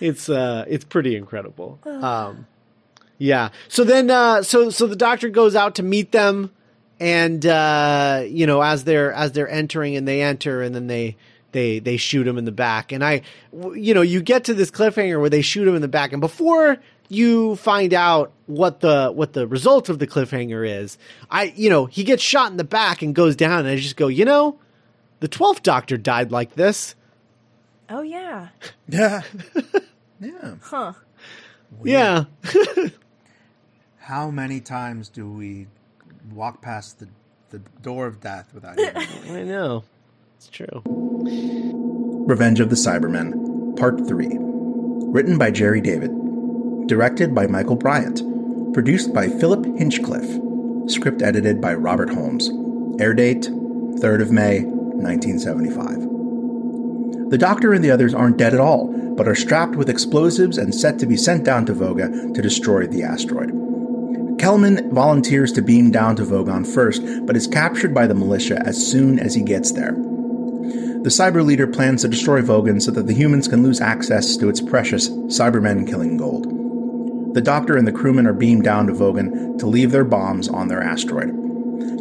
[0.00, 1.78] it's uh it's pretty incredible.
[1.84, 2.46] Um,
[3.18, 3.50] yeah.
[3.68, 6.52] So then, uh, so so the doctor goes out to meet them,
[7.00, 11.16] and uh, you know, as they're as they're entering, and they enter, and then they
[11.52, 13.22] they they shoot him in the back, and I,
[13.74, 16.20] you know, you get to this cliffhanger where they shoot him in the back, and
[16.20, 20.98] before you find out what the what the result of the cliffhanger is,
[21.30, 23.96] I, you know, he gets shot in the back and goes down, and I just
[23.96, 24.58] go, you know,
[25.20, 26.94] the twelfth Doctor died like this.
[27.88, 28.48] Oh yeah.
[28.88, 29.22] yeah.
[30.18, 30.54] Yeah.
[30.62, 30.92] Huh.
[31.84, 32.24] Yeah.
[33.98, 35.66] How many times do we
[36.32, 37.08] walk past the,
[37.50, 38.96] the door of death without even
[39.36, 39.84] I know.
[40.36, 40.82] It's true.
[42.26, 44.26] Revenge of the Cybermen, Part 3.
[44.38, 46.10] Written by Gerry Davis.
[46.86, 48.22] Directed by Michael Briant.
[48.72, 50.40] Produced by Philip Hinchcliffe.
[50.90, 52.50] Script edited by Robert Holmes.
[53.00, 53.42] Air date
[54.00, 54.60] 3rd of May,
[55.02, 57.30] 1975.
[57.30, 60.74] The Doctor and the others aren't dead at all, but are strapped with explosives and
[60.74, 63.50] set to be sent down to Voga to destroy the asteroid.
[64.38, 68.86] Kellman volunteers to beam down to Vogon first, but is captured by the militia as
[68.86, 69.92] soon as he gets there.
[69.92, 74.48] The Cyber Leader plans to destroy Vogan so that the humans can lose access to
[74.48, 77.34] its precious Cybermen killing gold.
[77.34, 80.68] The Doctor and the crewmen are beamed down to Vogan to leave their bombs on
[80.68, 81.45] their asteroid.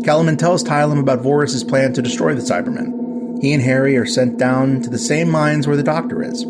[0.04, 3.42] Kellerman tells Tyrum about Vorus's plan to destroy the Cybermen.
[3.42, 6.46] He and Harry are sent down to the same mines where the Doctor is.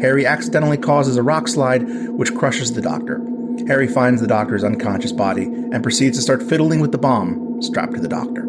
[0.00, 3.20] Harry accidentally causes a rock slide, which crushes the Doctor.
[3.66, 7.94] Harry finds the Doctor's unconscious body and proceeds to start fiddling with the bomb strapped
[7.94, 8.48] to the Doctor.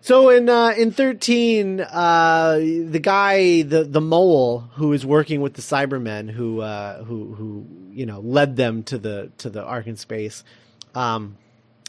[0.00, 5.54] So in uh, in thirteen, uh, the guy, the the mole who is working with
[5.54, 9.86] the Cybermen, who uh, who who you know led them to the to the Ark
[9.86, 10.42] in space,
[10.96, 11.36] um,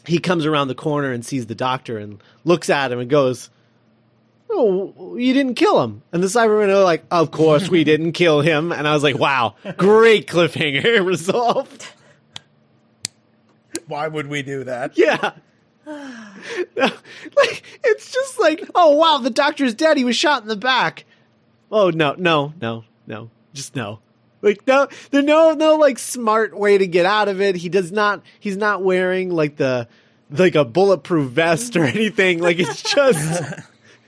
[0.06, 3.50] he comes around the corner and sees the Doctor and looks at him and goes,
[4.50, 8.40] "Oh, you didn't kill him." And the Cybermen are like, "Of course we didn't kill
[8.40, 11.86] him." And I was like, "Wow, great cliffhanger resolved."
[13.86, 14.96] Why would we do that?
[14.96, 15.32] Yeah.
[15.86, 19.96] like it's just like, oh wow, the doctor's dead.
[19.96, 21.04] He was shot in the back.
[21.70, 23.30] Oh no, no, no, no.
[23.52, 24.00] Just no.
[24.44, 27.56] Like no, there's no no like smart way to get out of it.
[27.56, 28.22] He does not.
[28.38, 29.88] He's not wearing like the
[30.30, 32.40] like a bulletproof vest or anything.
[32.40, 33.54] Like it's just.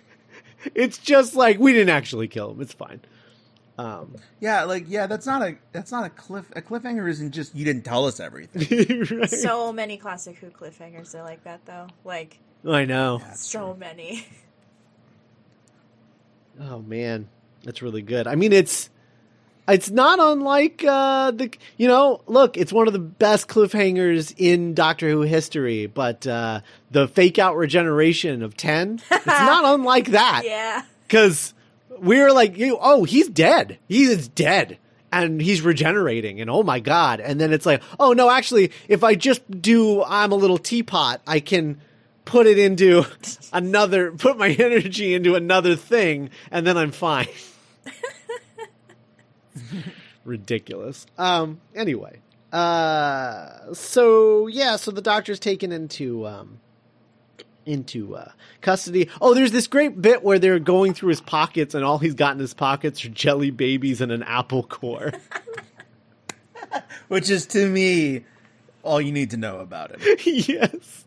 [0.74, 2.61] it's just like we didn't actually kill him.
[2.61, 3.01] It's fine.
[3.78, 6.51] Um, Yeah, like yeah, that's not a that's not a cliff.
[6.57, 9.07] A cliffhanger isn't just you didn't tell us everything.
[9.18, 9.30] right?
[9.30, 11.87] So many classic Who cliffhangers are like that though.
[12.05, 13.22] Like I know.
[13.34, 14.26] so many.
[16.61, 17.28] Oh man,
[17.64, 18.26] that's really good.
[18.26, 18.89] I mean, it's
[19.68, 24.74] it's not unlike uh, the you know look, it's one of the best cliffhangers in
[24.74, 25.86] Doctor Who history.
[25.86, 26.60] But uh,
[26.90, 30.82] the fake out regeneration of ten, it's not unlike that Yeah.
[31.06, 31.52] because
[31.98, 33.78] we were like, oh, he's dead.
[33.88, 34.78] He is dead.
[35.12, 37.20] And he's regenerating, and oh my god!
[37.20, 41.22] And then it's like, oh no, actually, if I just do, I'm a little teapot,
[41.26, 41.80] I can
[42.26, 43.06] put it into
[43.52, 47.28] another, put my energy into another thing, and then I'm fine.
[50.24, 51.07] Ridiculous.
[51.18, 51.61] Um.
[51.74, 52.20] Anyway,
[52.52, 53.72] uh.
[53.74, 54.76] So yeah.
[54.76, 56.61] So the doctor's taken into um.
[57.64, 59.09] into uh, custody.
[59.20, 62.34] Oh, there's this great bit where they're going through his pockets, and all he's got
[62.34, 65.12] in his pockets are jelly babies and an apple core.
[67.09, 68.24] Which is to me
[68.82, 70.16] all you need to know about him.
[70.24, 71.04] yes,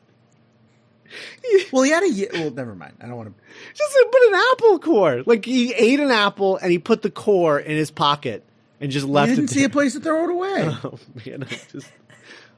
[1.71, 2.27] Well, he had a.
[2.33, 2.93] Well, never mind.
[3.01, 3.43] I don't want to.
[3.75, 5.23] just put an apple core.
[5.25, 8.43] Like he ate an apple and he put the core in his pocket
[8.79, 9.49] and just You left didn't it.
[9.49, 9.67] see there.
[9.67, 10.75] a place to throw it away.
[10.83, 11.91] Oh man, I just.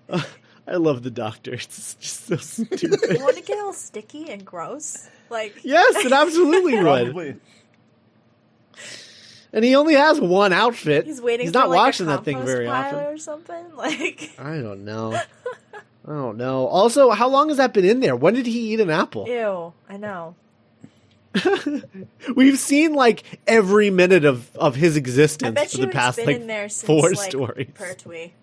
[0.10, 0.22] uh,
[0.68, 1.54] I love the doctor.
[1.54, 2.82] It's just so stupid.
[3.18, 5.10] You want to get all sticky and gross?
[5.30, 6.84] Like yes, it absolutely would.
[6.84, 7.36] Probably.
[9.54, 11.06] And he only has one outfit.
[11.06, 11.45] he's waiting.
[11.47, 13.14] He's for not like, watching a that thing very pile often.
[13.14, 13.66] or something.
[13.76, 15.20] Like I don't know.
[16.08, 16.68] I don't know.
[16.68, 18.16] Also, how long has that been in there?
[18.16, 19.28] When did he eat an apple?
[19.28, 20.36] ew, I know.
[22.36, 26.36] We've seen like every minute of, of his I existence bet for the past like
[26.36, 27.70] in there since four like, stories.
[27.74, 28.34] Pertwee.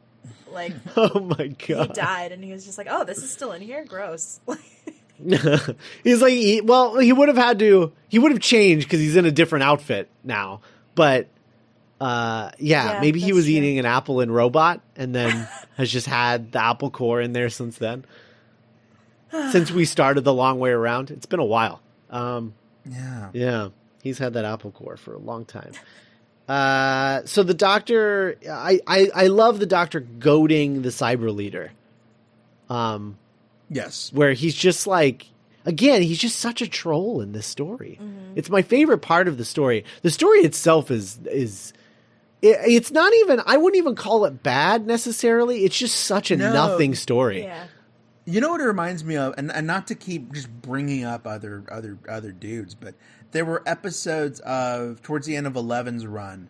[0.50, 3.52] Like Oh my god, he died, and he was just like, "Oh, this is still
[3.52, 3.84] in here.
[3.84, 4.40] Gross."
[6.04, 7.92] he's like, he, well, he would have had to.
[8.08, 10.60] He would have changed because he's in a different outfit now.
[10.94, 11.28] But
[12.00, 13.54] uh, yeah, Yeah, maybe he was true.
[13.54, 17.48] eating an apple in Robot and then has just had the apple core in there
[17.50, 18.04] since then.
[19.50, 21.80] since we started the long way around, it's been a while.
[22.10, 22.54] Um,
[22.88, 23.30] Yeah.
[23.32, 23.68] Yeah,
[24.02, 25.72] he's had that apple core for a long time.
[26.48, 31.72] Uh, so the doctor, I, I, I love the doctor goading the cyber leader.
[32.70, 33.18] Um,
[33.70, 34.10] Yes.
[34.14, 35.26] where he's just like,
[35.66, 37.98] again, he's just such a troll in this story.
[38.00, 38.32] Mm-hmm.
[38.36, 39.84] It's my favorite part of the story.
[40.02, 41.72] The story itself is is.
[42.42, 43.40] It, it's not even.
[43.46, 45.64] I wouldn't even call it bad necessarily.
[45.64, 46.52] It's just such a No.
[46.52, 47.42] nothing story.
[47.42, 47.66] yeah.
[48.26, 51.26] You know what it reminds me of, and, and not to keep just bringing up
[51.26, 52.94] other other other dudes, but
[53.32, 56.48] there were episodes of towards the end of Eleven's run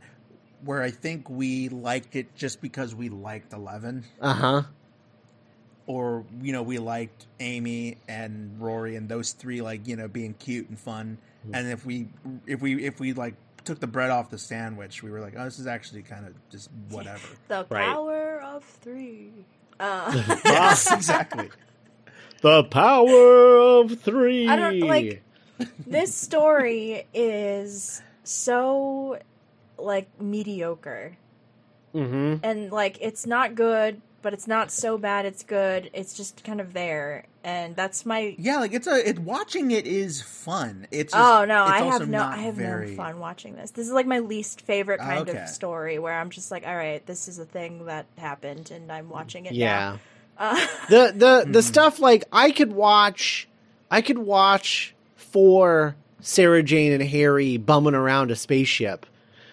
[0.64, 4.62] where I think we liked it just because we liked Eleven, Uh huh.
[5.86, 10.34] or you know we liked Amy and Rory and those three like you know being
[10.34, 11.18] cute and fun,
[11.53, 12.09] and if we
[12.47, 13.34] if we if we like
[13.68, 16.34] took the bread off the sandwich, we were like, oh, this is actually kind of
[16.50, 17.28] just whatever.
[17.48, 17.84] The Right.
[17.84, 19.30] power of three.
[19.78, 20.10] Uh,
[20.44, 21.50] yes, exactly.
[22.42, 24.48] The power of three.
[24.48, 25.22] I don't- like-
[25.86, 29.18] this story is so
[29.76, 31.16] like mediocre
[31.92, 36.42] hmm and like it's not good but it's not so bad it's good it's just
[36.44, 40.86] kind of there and that's my Yeah, like it's a it watching it is fun.
[40.90, 43.70] It's just, oh no it's i have no i have very, no fun watching this
[43.70, 45.38] this is like my least favorite kind Okay.
[45.42, 48.90] of story where i'm just like all right this is a thing that happened and
[48.90, 49.96] i'm watching it Yeah.
[49.96, 50.00] now
[50.38, 50.54] uh,
[50.88, 51.62] the the the Mhm.
[51.62, 53.48] stuff like I could watch
[53.90, 59.04] I could watch for Sarah Jane and Harry bumming around a spaceship.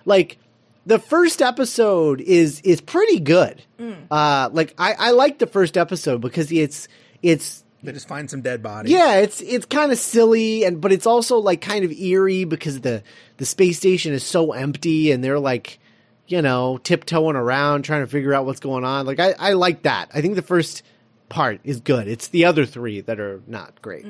[0.05, 0.37] Like
[0.85, 3.61] the first episode is is pretty good.
[3.79, 4.07] Mm.
[4.11, 6.87] Uh like I I like the first episode because it's
[7.21, 8.91] it's They just find some dead bodies.
[8.91, 12.81] yeah, it's it's kind of silly and but it's also like kind of eerie because
[12.81, 13.03] the
[13.37, 15.79] the space station is so empty and they're like
[16.27, 19.05] you know tiptoeing around trying to figure out what's going on.
[19.05, 20.09] Like I I like that.
[20.13, 20.83] I think the first
[21.29, 22.07] part is good.
[22.07, 24.05] It's the other three that are not great.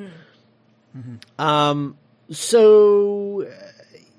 [1.38, 1.98] Um
[2.32, 3.52] so uh,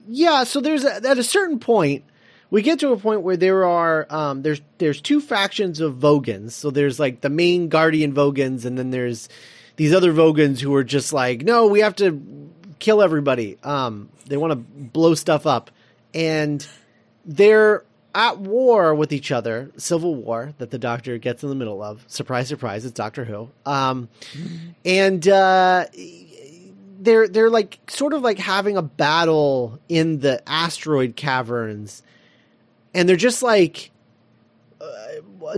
[0.08, 2.04] yeah, so there's a, at a certain point
[2.50, 6.54] we get to a point where there are um, there's there's two factions of Vogans.
[6.54, 9.28] So there's like the main Guardian Vogans, and then there's
[9.76, 13.58] these other Vogans who are just like, no, we have to kill everybody.
[13.62, 15.70] Um, they want to blow stuff up,
[16.14, 16.66] and
[17.24, 17.84] they're
[18.14, 22.04] at war with each other, civil war that the Doctor gets in the middle of.
[22.06, 22.84] Surprise, surprise!
[22.84, 23.50] It's Doctor Who.
[23.66, 24.08] Um,
[24.84, 25.86] and uh,
[26.98, 32.02] they're they're like sort of like having a battle in the asteroid caverns
[32.96, 33.90] and they're just like
[34.80, 34.86] uh,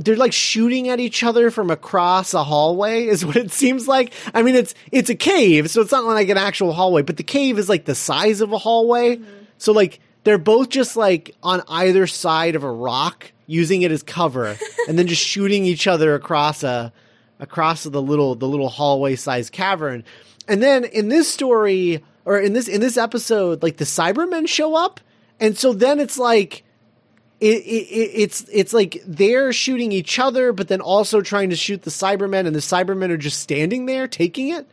[0.00, 4.12] they're like shooting at each other from across a hallway is what it seems like.
[4.34, 7.22] I mean it's it's a cave so it's not like an actual hallway but the
[7.22, 9.20] cave is like the size of a hallway.
[9.56, 14.02] So like they're both just like on either side of a rock using it as
[14.02, 14.56] cover
[14.88, 16.92] and then just shooting each other across a
[17.38, 20.04] across the little the little hallway sized cavern.
[20.48, 24.74] And then in this story or in this in this episode like the cybermen show
[24.74, 25.00] up
[25.40, 26.64] and so then it's like
[27.40, 31.56] it, it, it- it's it's like they're shooting each other, but then also trying to
[31.56, 34.66] shoot the Cybermen, and the Cybermen are just standing there taking it.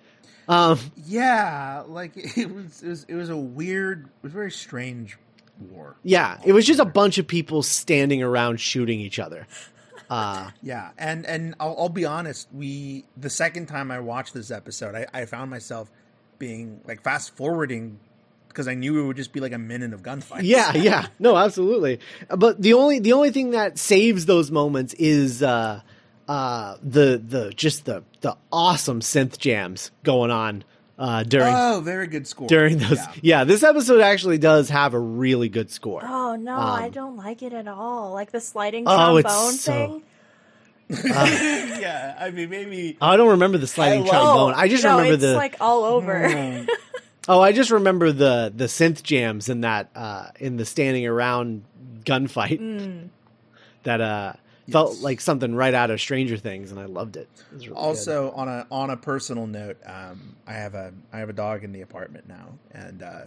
[0.47, 5.18] Um, Yeah, like it was, it was it was a weird, it was very strange
[5.72, 5.95] war.
[6.03, 9.47] yeah, it was just a bunch of people standing around shooting each other.
[10.09, 12.47] Uh, Yeah, and and I'll, I'll be honest.
[12.53, 15.89] We the second time I watched this episode, I, I found myself
[16.38, 17.99] being like fast forwarding
[18.55, 20.41] because I knew it would just be like a minute of gunfight.
[20.43, 21.99] yeah, yeah, no, absolutely.
[22.29, 25.81] But the only the only thing that saves those moments is uh,
[26.29, 30.63] uh, the the just the the awesome synth jams going on
[30.97, 32.47] uh, during Oh, very good score.
[32.47, 32.97] during those.
[32.97, 33.11] Yeah.
[33.21, 33.43] Yeah.
[33.43, 36.01] this episode actually does have a really good score.
[36.05, 38.13] Oh no, I Um, don't like it at all.
[38.13, 40.01] Like the sliding Oh, it's trombone so- thing.
[41.03, 42.95] yeah, I mean, maybe.
[43.01, 44.53] I don't remember the sliding I trombone.
[44.55, 46.65] I just no, remember it's the like all over.
[47.28, 51.63] Oh, I just remember the the synth jams in that uh, in the standing around
[52.03, 53.09] gunfight Mm.
[53.84, 54.34] that uh,
[54.69, 57.28] felt like something right out of Stranger Things, and I loved it.
[57.51, 61.17] It was really Also, on a on a personal note, um, I have a I
[61.19, 63.21] have a dog in the apartment now, and uh,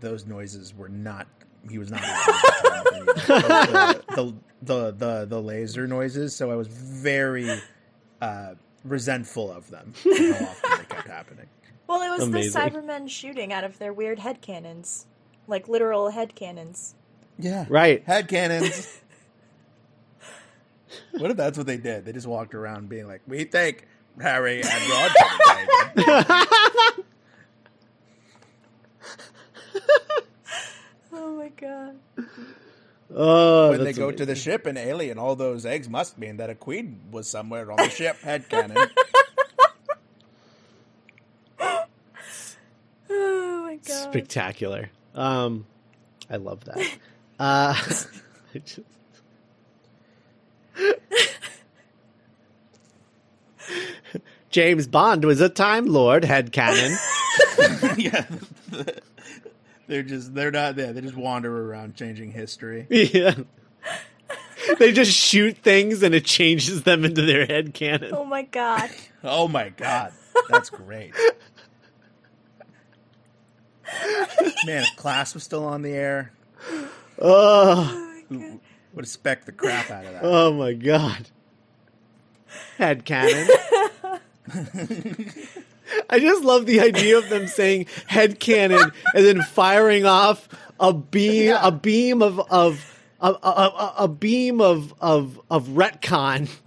[0.00, 1.26] those noises were not.
[1.70, 2.00] He was not.
[2.66, 6.36] the, the, the the the laser noises.
[6.36, 7.50] So I was very
[8.20, 8.54] uh,
[8.84, 9.94] resentful of them.
[10.04, 11.46] How often they kept happening.
[11.86, 12.52] Well, it was Amazing.
[12.52, 15.06] the Cybermen shooting out of their weird head cannons,
[15.46, 16.94] like literal head cannons.
[17.38, 18.02] Yeah, right.
[18.04, 19.00] head cannons.
[21.12, 22.04] what if that's what they did?
[22.04, 23.86] They just walked around being like, "We think
[24.20, 25.66] Harry and Ron." can
[25.96, 27.02] be.
[31.12, 31.96] Oh my god!
[33.14, 36.38] Oh, when they that's go to the ship and alien, all those eggs must mean
[36.38, 38.20] that a queen was somewhere on the ship.
[38.20, 38.76] Head cannon.
[43.08, 43.95] Oh my god!
[44.10, 44.90] Spectacular.
[45.14, 45.66] Um,
[46.30, 46.78] I love that.
[47.38, 47.74] Uh,
[48.54, 48.80] I just-
[54.50, 56.96] James Bond was a Time Lord head cannon.
[57.96, 58.24] yeah,
[59.86, 60.92] they're just they're not there.
[60.92, 62.86] They just wander around changing history.
[62.90, 63.34] yeah.
[64.78, 68.12] They just shoot things and it changes them into their head cannon.
[68.14, 68.90] Oh my god!
[69.22, 70.12] Oh my god,
[70.48, 71.12] that's great.
[74.66, 76.32] Man, if class was still on the air,
[77.20, 78.60] Oh, who
[78.94, 80.20] would have specked the crap out of that.
[80.24, 81.28] oh my god.
[82.78, 83.48] Head cannon.
[86.10, 90.48] I just love the idea of them saying head cannon and then firing off
[90.80, 91.60] a beam, Yeah.
[91.66, 96.48] a beam of of a, a, a, a beam of of of retcon.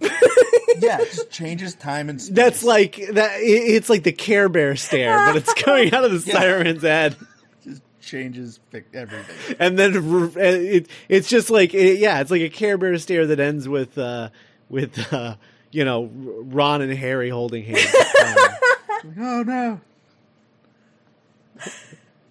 [0.82, 2.34] yeah, it just changes time and space.
[2.34, 3.32] That's like that.
[3.40, 6.38] It's like the Care Bear stare, but it's coming out of the Yeah.
[6.40, 7.16] siren's head.
[7.64, 8.60] just changes
[8.94, 9.56] everything.
[9.58, 13.40] and then it, it's just like it, yeah, it's like a Care Bear stare that
[13.40, 14.30] ends with uh,
[14.68, 15.36] with uh,
[15.70, 17.86] you know Ron and Harry holding hands.
[18.20, 19.80] Um, Like, oh no.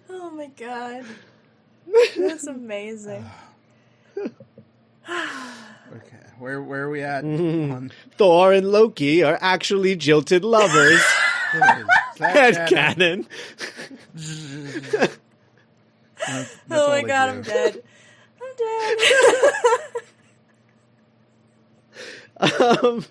[0.08, 1.04] Oh my god!
[2.16, 3.24] That's amazing.
[5.08, 7.22] Okay, where where are we at?
[7.22, 11.02] On, Thor and Loki are actually jilted lovers.
[11.52, 13.26] Head Head cannon.
[14.94, 15.18] That's-
[16.20, 17.30] that's oh my god!
[17.32, 17.36] do.
[17.38, 17.82] I'm dead.
[18.42, 18.56] I'm
[22.40, 22.84] dead.
[22.84, 23.04] um,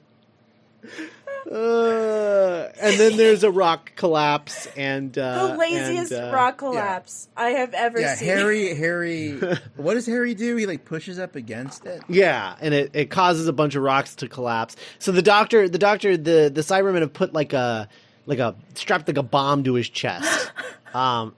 [1.51, 7.27] uh, and then there's a rock collapse and uh, the laziest and, uh, rock collapse
[7.35, 8.27] I have ever Yeah, seen.
[8.27, 8.73] Harry.
[8.75, 9.39] Harry.
[9.75, 10.55] what does Harry do?
[10.57, 12.03] He like pushes up against it.
[12.07, 14.75] Yeah, and it, it causes a bunch of rocks to collapse.
[14.99, 17.89] So the doctor, the doctor, the the Cybermen have put like a
[18.25, 20.51] like a strapped like a bomb to his chest.
[20.93, 21.33] um,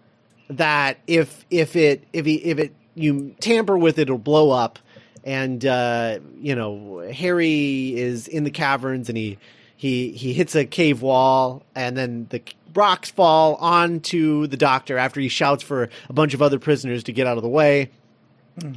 [0.50, 4.78] that if if it if he if it you tamper with it, it'll blow up.
[5.24, 9.38] And uh, you know, Harry is in the caverns, and he
[9.82, 12.42] he he hits a cave wall, and then the
[12.76, 17.12] rocks fall onto the doctor after he shouts for a bunch of other prisoners to
[17.12, 17.90] get out of the way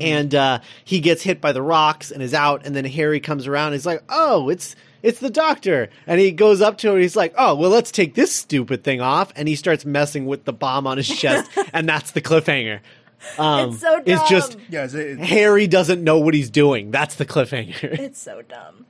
[0.00, 2.64] and uh, he gets hit by the rocks and is out.
[2.64, 3.68] And then Harry comes around.
[3.68, 6.94] And he's like, "Oh, it's it's the doctor." And he goes up to him.
[6.94, 10.26] And he's like, "Oh, well, let's take this stupid thing off." And he starts messing
[10.26, 12.80] with the bomb on his chest, and that's the cliffhanger.
[13.38, 14.60] Um, It's so It's just dumb.
[14.68, 16.90] Yeah, it's, it, Harry doesn't know what he's doing.
[16.90, 17.98] That's the cliffhanger.
[17.98, 18.86] It's so dumb.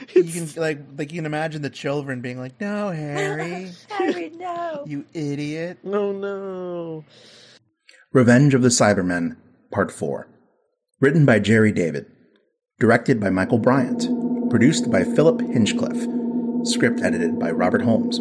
[0.14, 4.84] you can like like you can imagine the children being like, "No, Harry, Harry, no.
[4.86, 7.04] you idiot." oh no!
[8.12, 9.36] Revenge of the Cybermen,
[9.70, 10.26] Part 4.
[11.00, 12.06] Written by Gerry Davis.
[12.80, 14.08] Directed by Michael Briant.
[14.50, 16.08] Produced by Philip Hinchcliffe.
[16.64, 18.18] Script edited by Robert Holmes.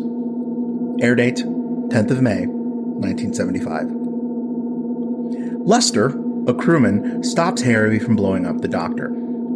[1.02, 3.88] Air date 10th of May, 1975.
[5.66, 6.14] Lester,
[6.48, 9.10] a crewman, stops Harry from blowing up the doctor.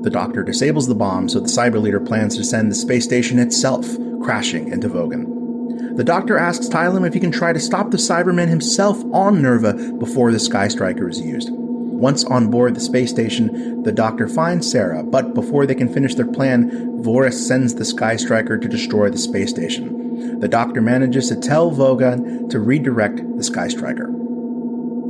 [0.04, 3.40] The doctor disables the bomb, so the cyber leader plans to send the space station
[3.40, 3.88] itself
[4.22, 5.96] crashing into Vogan.
[5.96, 9.74] The doctor asks Tyrum if he can try to stop the Cyberman himself on Nerva
[9.94, 11.50] before the Sky Striker is used.
[11.52, 16.16] Once on board the space station, the doctor finds Sarah, but before they can finish
[16.16, 20.40] their plan, Vorus sends the Sky Striker to destroy the space station.
[20.42, 24.10] The doctor manages to tell Vogan to redirect the Sky Striker.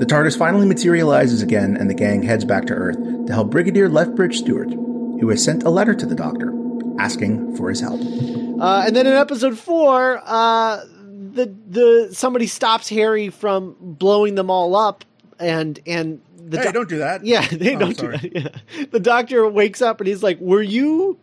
[0.03, 2.97] The TARDIS finally materializes again, and the gang heads back to Earth
[3.27, 6.51] to help Brigadier Lethbridge Stewart, who has sent a letter to the doctor
[6.99, 8.01] asking for his help.
[8.01, 10.83] Uh, and then in episode four, uh,
[11.31, 15.05] the the somebody stops Harry from blowing them all up,
[15.39, 17.25] and and the hey, doc- don't do that.
[17.25, 18.17] yeah, they Oh, don't sorry.
[18.17, 18.55] do that.
[18.77, 18.85] Yeah.
[18.91, 21.17] The doctor wakes up and he's like, "Were you?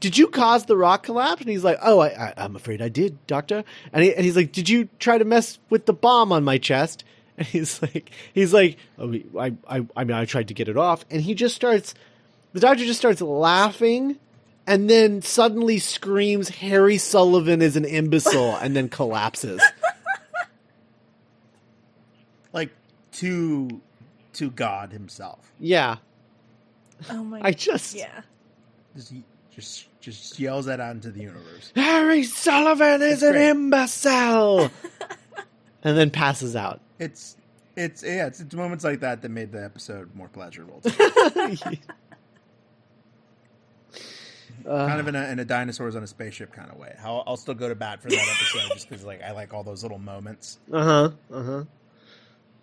[0.00, 2.88] Did you cause the rock collapse?" And he's like, "Oh, I, I, I'm afraid I
[2.88, 3.62] did, doctor."
[3.92, 6.56] And, he, and he's like, "Did you try to mess with the bomb on my
[6.56, 7.04] chest?"
[7.42, 10.76] And he's like, "He's like, oh, I, I, I mean, I tried to get it
[10.76, 11.92] off." And he just starts.
[12.52, 14.18] The doctor just starts laughing.
[14.64, 19.60] And then suddenly screams, Harry Sullivan is an imbecile, and then collapses.
[22.52, 22.70] Like
[23.12, 23.80] to
[24.34, 25.50] to God Himself.
[25.58, 25.96] Yeah.
[27.10, 27.40] Oh my.
[27.42, 27.94] I just.
[27.94, 28.20] yeah.
[28.94, 29.14] Just
[29.56, 31.72] just just yells that out into the universe.
[31.74, 33.48] Harry Sullivan is That's an great.
[33.48, 34.70] imbecile,
[35.82, 36.80] and then passes out.
[37.04, 37.36] It's
[37.76, 40.82] it's yeah, it's, it's moments like that that made the episode more pleasurable.
[40.84, 40.90] Uh,
[44.86, 46.94] kind of in a, in a dinosaurs on a spaceship kind of way.
[47.02, 49.64] I'll, I'll still go to bat for that episode just because like I like all
[49.64, 50.58] those little moments.
[50.72, 51.10] Uh huh.
[51.32, 51.64] Uh huh.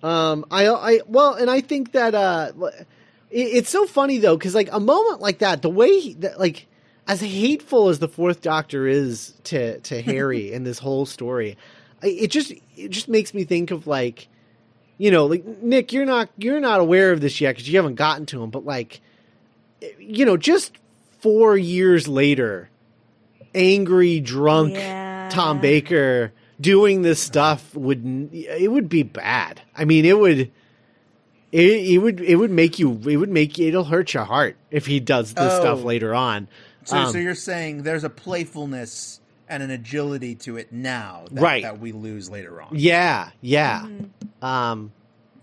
[0.07, 0.45] Um.
[0.51, 0.67] I.
[0.67, 0.99] I.
[1.07, 2.15] Well, and I think that.
[2.15, 2.51] Uh.
[3.29, 6.39] it- It's so funny though, because like a moment like that, the way he, that,
[6.39, 6.67] like
[7.07, 11.57] as hateful as the Fourth Doctor is to to Harry in this whole story,
[12.01, 14.27] it just it just makes me think of like,
[14.97, 17.95] you know, like Nick, you're not you're not aware of this yet because you haven't
[17.95, 19.01] gotten to him, but like,
[19.99, 20.73] you know, just
[21.19, 22.69] four years later,
[23.53, 25.29] angry, drunk Yeah.
[25.31, 29.61] Tom Baker doing this stuff would it would be bad.
[29.75, 30.51] I mean, it would it,
[31.51, 34.99] it would it would make you it would make it'll hurt your heart if he
[34.99, 35.59] does this Oh.
[35.59, 36.47] stuff later on.
[36.85, 39.19] So Um, so you're saying there's a playfulness
[39.49, 41.63] and an agility to it now that, Right.
[41.63, 42.69] that we lose later on.
[42.71, 43.87] Yeah, yeah.
[44.41, 44.91] Um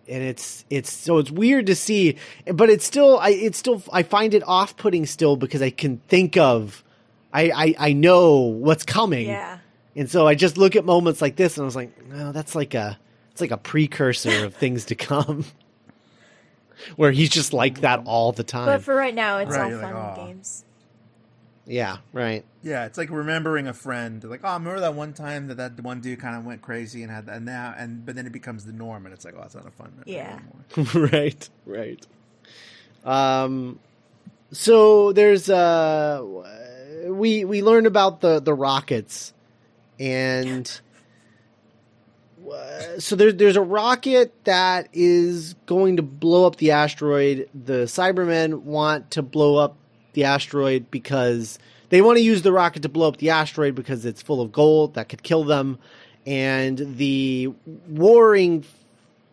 [0.08, 4.02] and it's it's so it's weird to see, but it's still I it's still I
[4.04, 6.82] find it off putting still because I can think of
[7.32, 9.26] I, I I know what's coming.
[9.26, 9.58] Yeah.
[9.96, 12.54] And so I just look at moments like this and I was like, no, that's
[12.54, 12.98] like a
[13.32, 15.44] it's like a precursor of things to come.
[16.96, 18.66] Where he's just like that all the time.
[18.66, 20.64] But for right now, it's Right, all fun like, and games.
[21.66, 22.44] Yeah, right.
[22.62, 24.22] Yeah, it's like remembering a friend.
[24.24, 27.02] Like, oh, I remember that one time that that one dude kind of went crazy
[27.02, 29.34] and had that, and now, and but then it becomes the norm, and it's like,
[29.36, 30.38] oh, that's not a fun memory Yeah.
[30.76, 31.08] anymore.
[31.12, 32.06] right, right.
[33.04, 33.78] Um,
[34.52, 36.24] so there's uh,
[37.06, 39.32] we we learn about the the rockets,
[40.00, 40.80] and
[42.52, 47.48] uh, so there's there's a rocket that is going to blow up the asteroid.
[47.54, 49.76] The Cybermen want to blow up
[50.16, 51.60] the asteroid because
[51.90, 54.50] they want to use the rocket to blow up the asteroid because it's full of
[54.50, 55.78] gold that could kill them,
[56.26, 57.52] and the
[57.88, 58.64] warring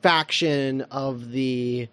[0.04, 1.88] faction of the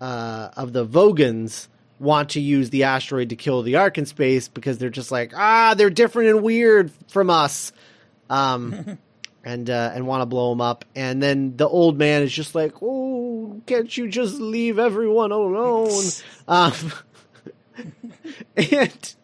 [0.00, 1.68] uh, of the Vogans
[1.98, 5.32] want to use the asteroid to kill the Ark in space because they're just like
[5.34, 7.72] ah they're different and weird from us,
[8.30, 8.98] um,
[9.44, 10.84] and uh, and want to blow them up.
[10.94, 16.04] And then the old man is just like oh can't you just leave everyone alone?
[16.48, 16.92] um,
[18.56, 19.14] and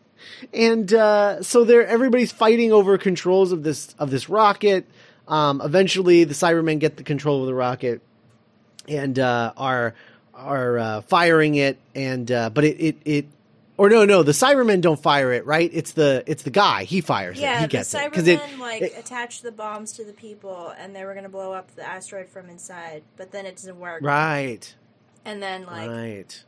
[0.53, 4.87] and uh, so they're everybody's fighting over controls of this of this rocket.
[5.29, 8.01] Um, eventually, the Cybermen get the control of the rocket
[8.89, 9.95] and uh, are
[10.35, 11.79] are uh, firing it.
[11.95, 13.27] And uh, but it, it it
[13.77, 15.71] or no no the Cybermen don't fire it right.
[15.73, 17.43] It's the it's the guy he fires it.
[17.43, 20.13] Yeah, He the gets it Cybermen because it, like it- attached the bombs to the
[20.13, 23.79] people, and they were gonna blow up the asteroid from inside, but then it doesn't
[23.79, 24.03] work.
[24.03, 24.75] right
[25.25, 26.45] And then like right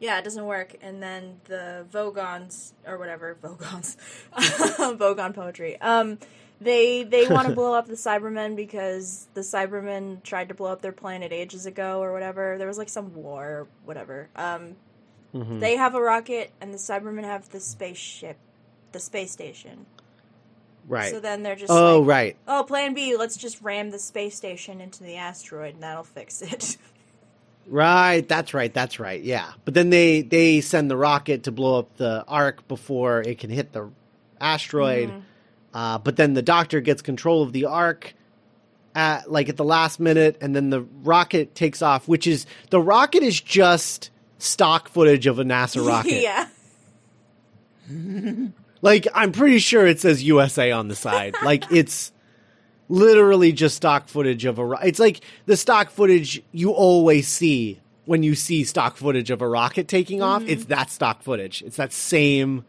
[0.00, 0.74] yeah, it doesn't work.
[0.82, 3.96] And then the Vogons or whatever Vogons,
[4.36, 5.80] Vogon poetry.
[5.80, 6.18] Um,
[6.60, 10.82] they they want to blow up the Cybermen because the Cybermen tried to blow up
[10.82, 12.58] their planet ages ago or whatever.
[12.58, 14.28] There was like some war or whatever.
[14.36, 14.76] Um,
[15.34, 15.60] Mhm.
[15.60, 18.38] they have a rocket, and the Cybermen have the spaceship,
[18.92, 19.84] the space station.
[20.88, 21.10] right.
[21.12, 23.14] So then they're just oh like, right oh, Plan B.
[23.14, 26.78] Let's just ram the space station into the asteroid, and that'll fix it.
[27.70, 29.22] Right, that's right, that's right.
[29.22, 29.52] Yeah.
[29.64, 33.50] But then they they send the rocket to blow up the Ark before it can
[33.50, 33.90] hit the
[34.40, 35.10] asteroid.
[35.10, 35.18] Mm-hmm.
[35.74, 38.14] Uh, but then the doctor gets control of the Ark
[38.94, 42.80] at like at the last minute and then the rocket takes off, which is the
[42.80, 46.22] rocket is just stock footage of a NASA rocket.
[46.22, 46.48] yeah.
[48.80, 51.34] Like I'm pretty sure it says USA on the side.
[51.44, 52.12] like it's
[52.88, 54.78] literally just stock footage of a.
[54.82, 59.48] It's like the stock footage you always see when you see stock footage of a
[59.48, 60.42] rocket taking off.
[60.46, 61.62] It's that stock footage.
[61.62, 62.64] It's that same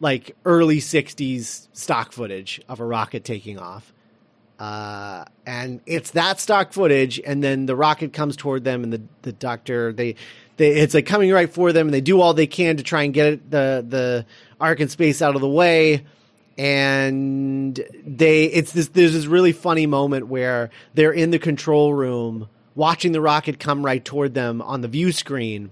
[0.00, 3.92] like early '60s stock footage of a rocket taking off.
[4.60, 9.00] Uh, and it's that stock footage, and then the rocket comes toward them, and the,
[9.22, 10.14] the doctor they,
[10.58, 13.04] they it's like coming right for them, and they do all they can to try
[13.04, 14.26] and get it, the the
[14.60, 16.04] Ark in space out of the way,
[16.60, 22.48] and they it's this there's this really funny moment where they're in the control room
[22.74, 25.70] watching the rocket come right toward them on the view screen.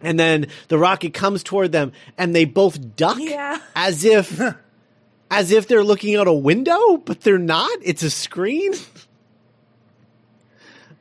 [0.00, 3.58] And then the rocket comes toward them and they both duck Yeah.
[3.74, 4.40] as if
[5.30, 7.76] as if they're looking out a window but they're not.
[7.82, 8.72] It's a screen.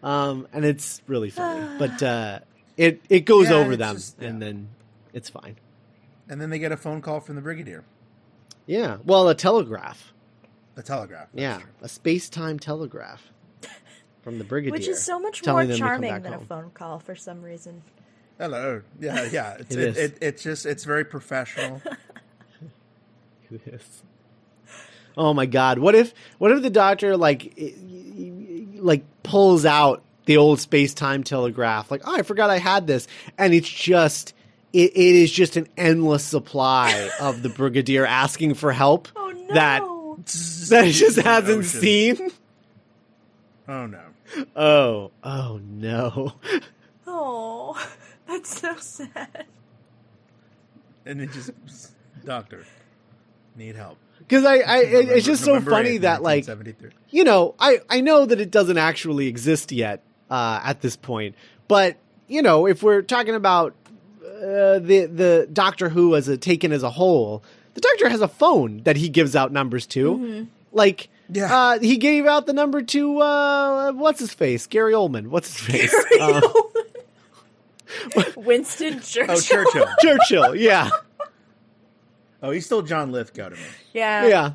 [0.03, 1.75] Um and it's really funny.
[1.79, 2.39] But uh
[2.75, 4.69] it it goes Yeah, over them just- and then
[5.13, 5.57] it's fine.
[6.27, 7.83] And then they get a phone call from the brigadier,
[8.65, 10.13] yeah well a telegraph
[10.77, 11.27] A telegraph.
[11.33, 11.69] that's yeah true.
[11.81, 13.21] a space-time telegraph
[14.21, 16.39] from the brigadier Which is so much more them to come charming back than a
[16.39, 17.81] phone call for some reason.
[18.37, 18.81] Hello.
[18.99, 19.53] Yeah, yeah.
[19.59, 19.97] It's, It it, is.
[19.97, 21.81] it, it's just it's very professional.
[23.65, 24.03] Yes.
[25.17, 25.77] Oh my god!
[25.79, 30.93] What if what if the doctor like i- i- like pulls out the old space
[30.93, 31.91] time telegraph?
[31.91, 33.07] Like, oh, I forgot I had this,
[33.37, 34.33] and it's just
[34.73, 39.53] it, it is just an endless supply of the brigadier asking for help Oh no!
[39.53, 39.81] that
[40.69, 41.79] that he just hasn't Ocean.
[41.81, 42.31] seen.
[43.67, 43.99] Oh no.
[44.55, 46.33] Oh, oh no!
[47.07, 47.87] Oh,
[48.27, 49.45] that's so sad.
[51.05, 51.51] And it just
[52.23, 52.65] doctor
[53.55, 53.97] need help.
[54.19, 56.47] Because I, I it- November- it's just so funny 8th, that like
[57.09, 61.35] you know, I, I know that it doesn't actually exist yet uh, at this point,
[61.67, 61.97] but
[62.27, 63.73] you know, if we're talking about
[64.41, 67.43] uh, the the Doctor Who as a taken as a whole,
[67.75, 70.47] the Doctor has a phone that he gives out numbers to.
[70.73, 71.53] Like, Yeah.
[71.55, 75.27] uh, he gave out the number to uh, what's his face, Gary Oldman.
[75.27, 76.41] What's his face, Uh,
[78.37, 79.35] Winston Churchill.
[79.37, 79.85] Oh, Churchill.
[80.01, 80.55] Churchill.
[80.55, 80.89] Yeah,
[82.43, 83.61] Oh, he's still John Lithgow to me.
[83.93, 84.25] Yeah.
[84.27, 84.51] yeah.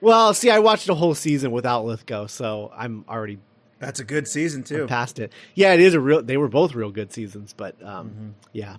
[0.00, 3.38] Well, see, I watched a whole season without Lithgow, so I'm already
[3.78, 4.86] That's a good season too.
[4.86, 5.32] past it.
[5.54, 6.22] Yeah, it is a real.
[6.22, 8.28] They were both real good seasons, but um, Mm-hmm.
[8.52, 8.76] yeah.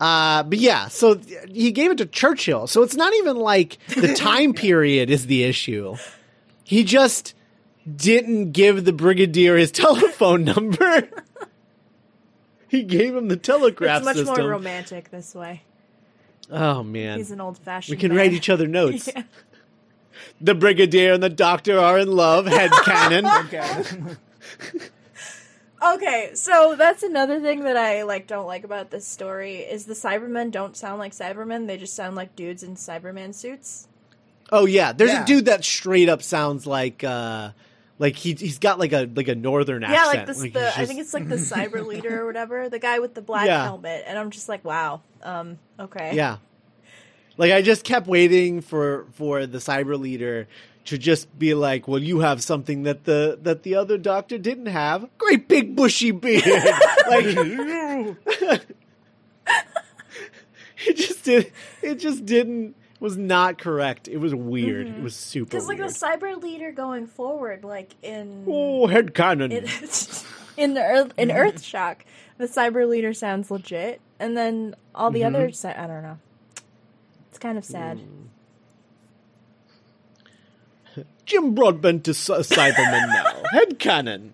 [0.00, 2.66] Uh, but yeah, so th- he gave it to Churchill.
[2.66, 5.96] So it's not even like the time period is the issue.
[6.64, 7.32] He just
[7.96, 11.08] didn't give the brigadier his telephone number.
[12.68, 14.36] he gave him the telegraph It's much system.
[14.40, 15.62] more romantic this way.
[16.50, 17.96] oh man, He's an old fashioned.
[17.96, 19.08] we can write each other notes.
[19.14, 19.22] Yeah.
[20.40, 22.46] The brigadier and the doctor are in love.
[22.46, 24.16] Head canon.
[24.60, 24.78] Okay.
[25.86, 29.92] Okay, so that's another thing that I like don't like about this story is the
[29.92, 33.86] Cybermen don't sound like Cybermen; they just sound like dudes in Cyberman suits.
[34.50, 35.24] Oh yeah, there's Yeah.
[35.24, 37.50] a dude that straight up sounds like uh
[37.98, 40.16] like he he's got like a like a northern Yeah, accent.
[40.16, 40.40] like this.
[40.40, 43.12] Like, the he's I think it's like the Cyber Leader or whatever, the guy with
[43.14, 43.64] the black Yeah.
[43.64, 46.38] helmet, and I'm just like, wow, um, okay, yeah.
[47.36, 50.48] Like I just kept waiting for for the cyber leader
[50.86, 54.66] to just be like, "Well, you have something that the that the other doctor didn't
[54.66, 55.08] have.
[55.18, 56.44] Great big bushy beard."
[57.08, 57.24] like
[60.86, 64.08] it just did it just didn't was not correct.
[64.08, 64.86] It was weird.
[64.86, 65.00] Mm-hmm.
[65.00, 65.90] It was super because like weird.
[65.90, 69.52] the Cyber Leader going forward, like in oh, head canon.
[69.52, 69.64] in,
[70.56, 71.36] in the Earth in mm-hmm.
[71.36, 71.96] Earthshock,
[72.38, 75.36] the Cyber Leader sounds legit, and then all the Mm-hmm.
[75.64, 76.18] other I don't know.
[77.28, 77.98] It's kind of sad.
[77.98, 78.28] Mm.
[81.26, 83.42] Jim Broadbent is a Cyberman now.
[83.52, 84.32] Head canon.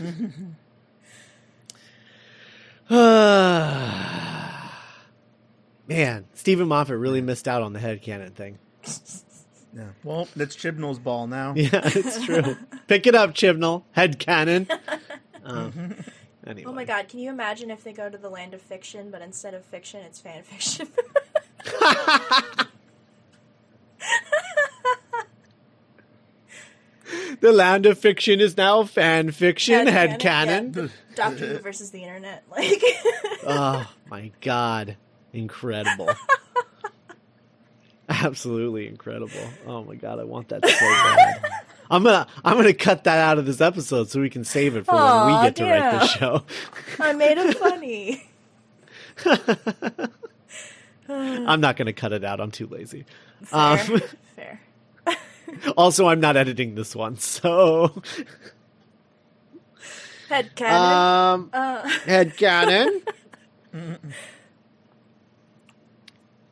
[5.88, 8.58] Man, Steven Moffat really missed out on the head canon thing.
[9.76, 9.88] yeah.
[10.04, 11.54] Well, that's Chibnall's ball now.
[11.56, 12.56] Yeah, it's true.
[12.86, 13.82] Pick it up, Chibnall.
[13.92, 14.68] Head canon.
[15.44, 15.96] Um,
[16.46, 16.70] anyway.
[16.70, 19.22] Oh my god, can you imagine if they go to the land of fiction, but
[19.22, 20.88] instead of fiction, it's fan fiction?
[27.40, 29.86] The land of fiction is now fan fiction.
[29.86, 30.90] Head Head canon, canon.
[31.14, 32.44] Doctor Who versus the internet.
[32.50, 32.82] Like,
[33.46, 34.96] Oh my god.
[35.32, 36.10] Incredible.
[38.08, 39.40] Absolutely incredible.
[39.66, 41.42] Oh my god, I want that so bad.
[41.90, 44.84] I'm gonna I'm gonna cut that out of this episode so we can save it
[44.84, 46.42] for when we get to write the show.
[46.98, 48.28] I made it funny.
[51.08, 52.40] I'm not gonna cut it out.
[52.40, 53.06] I'm too lazy.
[53.44, 53.58] Fair.
[53.60, 54.00] Um,
[54.36, 54.60] Fair.
[55.76, 58.02] also, I'm not editing this one, so
[60.28, 61.40] Head canon.
[61.42, 63.02] um, uh, head canon.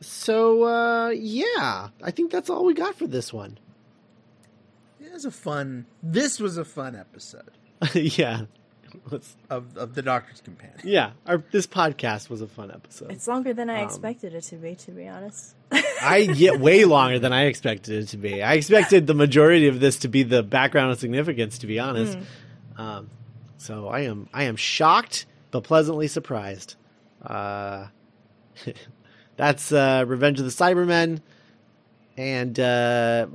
[0.00, 3.58] so uh, yeah, I think that's all we got for this one.
[5.00, 5.86] It was a fun.
[6.02, 7.50] This was a fun episode
[7.94, 8.42] yeah,
[9.10, 10.78] Let's- of of the Doctor's Companion.
[10.84, 11.10] yeah.
[11.26, 13.10] Our this podcast was a fun episode.
[13.12, 15.54] it's longer than I Um, expected it to be, to be honest.
[16.02, 18.42] I get way longer than I expected it to be.
[18.42, 22.18] I expected the majority of this to be the background of significance, to be honest.
[22.76, 23.10] Um,
[23.56, 26.74] so I am I am shocked but pleasantly surprised.
[27.24, 27.86] Uh,
[29.36, 31.20] that's uh, Revenge of the Cybermen,
[32.16, 33.26] and uh,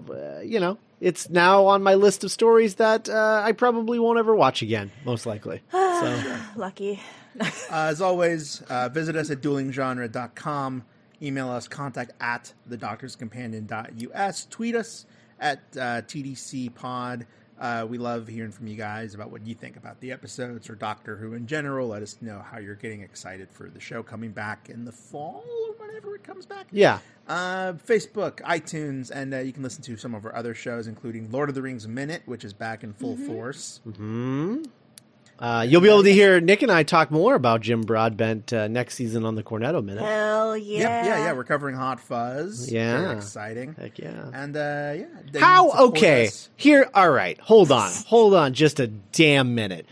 [0.44, 4.34] you know, it's now on my list of stories that uh, I probably won't ever
[4.34, 5.62] watch again, most likely.
[5.72, 7.00] So Lucky.
[7.40, 10.84] Uh, as always, uh, visit us at duelinggenre.com.
[11.20, 14.46] Email us contact at thedoctorscompanion.us.
[14.52, 15.06] Tweet us
[15.40, 17.26] at uh, TDCpod.
[17.60, 20.76] Uh, we love hearing from you guys about what you think about the episodes or
[20.76, 21.88] Doctor Who in general.
[21.90, 25.44] Let us know how you're getting excited for the show coming back in the fall
[25.68, 26.68] or whenever it comes back.
[26.72, 30.88] yeah, Uh, Facebook, iTunes, and uh, you can listen to some of our other shows,
[30.88, 33.80] including Lord of the Rings Minute, which is back in full force.
[33.96, 34.64] hmm
[35.44, 38.70] Uh, you'll be able to hear Nick and I talk more about Jim Broadbent uh,
[38.70, 40.06] next season on the Cornetto Minute.
[40.06, 40.80] Hell yeah.
[40.80, 41.34] Yep, yeah, yeah.
[41.34, 42.72] We're covering Hot Fuzz.
[42.72, 43.02] Yeah.
[43.02, 43.74] Very exciting.
[43.74, 44.30] Heck yeah.
[44.34, 44.94] And uh, yeah.
[44.96, 45.72] then you can How?
[45.88, 46.28] Okay.
[46.28, 46.50] us.
[46.56, 47.38] Here, all right.
[47.42, 47.92] Hold on.
[48.08, 49.86] Hold on just a damn minute.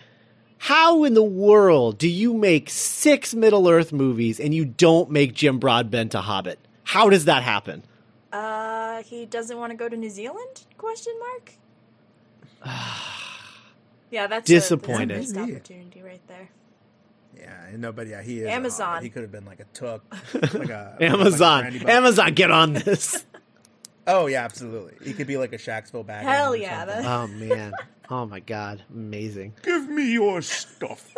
[0.58, 5.34] How in the world do you make six Middle Earth movies and you don't make
[5.34, 6.60] Jim Broadbent a Hobbit?
[6.86, 7.84] How does that happen?
[8.32, 10.64] Uh, he doesn't want to go to New Zealand?
[10.78, 11.54] Question mark.
[14.12, 15.18] yeah, that's a- Disappointed.
[15.18, 16.50] that's a missed opportunity right there.
[17.36, 18.12] Yeah, and nobody.
[18.12, 18.88] Yeah, he is Amazon.
[18.88, 19.04] Hobbit.
[19.04, 21.66] He could have been like a took, like a like a Amazon.
[21.88, 23.26] Amazon, get on this.
[24.08, 24.96] Oh yeah, absolutely.
[25.06, 26.26] He could be like a Sackville bag.
[26.26, 27.72] Hell yeah, that- oh, man.
[28.10, 28.82] Oh, my God.
[28.92, 29.54] Amazing.
[29.62, 31.14] Give me your stuff.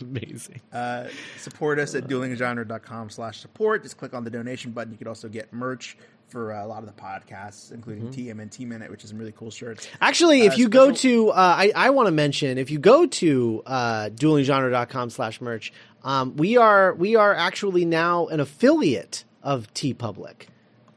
[0.00, 0.60] Amazing.
[0.72, 1.06] uh,
[1.38, 3.82] support us at duelinggenre.com slash support.
[3.82, 4.92] Just click on the donation button.
[4.92, 5.96] You could also get merch
[6.32, 8.40] for uh, a lot of the podcasts, including Mm-hmm.
[8.40, 9.86] TMNT Minute, which is some really cool shirts.
[10.00, 13.06] Actually, if Uh, you go to, uh, I, I want to mention, if you go
[13.06, 15.72] to uh, duelinggenre.com slash merch,
[16.02, 20.46] um, we are we are actually now an affiliate of TeePublic.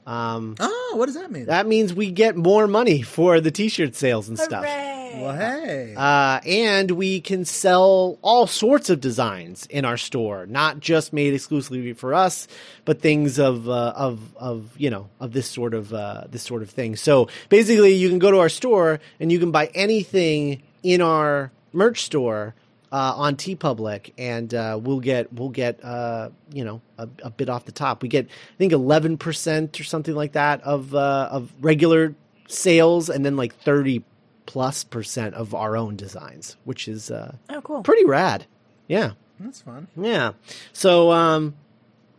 [0.06, 1.46] Um, Oh, what does that mean?
[1.46, 4.64] that means we get more money for the T-shirt sales and stuff.
[4.64, 5.22] Hooray!
[5.22, 5.94] well, hey.
[5.96, 11.34] Uh, and we can sell all sorts of designs in our store, not just made
[11.34, 12.48] exclusively for us,
[12.84, 16.62] but things of uh, of of you know of this sort of uh, this sort
[16.62, 16.96] of thing.
[16.96, 21.52] So basically, you can go to our store and you can buy anything in our
[21.74, 22.56] merch store
[22.96, 27.50] uh, on TeePublic, and uh, we'll get we'll get uh, you know a, a bit
[27.50, 28.02] off the top.
[28.02, 32.16] We get I think eleven percent or something like that of uh, of regular
[32.48, 34.04] sales, and then like thirty
[34.46, 37.84] plus percent of our own designs, which is uh, Oh, cool.
[37.84, 38.46] pretty rad.
[38.88, 39.88] Yeah, That's fun.
[39.98, 40.34] yeah.
[40.72, 41.56] So um,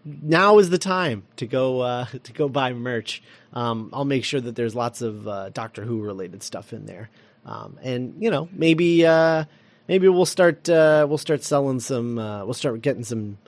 [0.05, 3.23] now is the time to go uh, to go buy merch.
[3.53, 7.09] Um, I'll make sure that there's lots of uh, Doctor Who related stuff in there,
[7.47, 9.44] um, and you know maybe uh,
[9.89, 13.39] maybe we'll start uh, we'll start selling some uh, we'll start getting some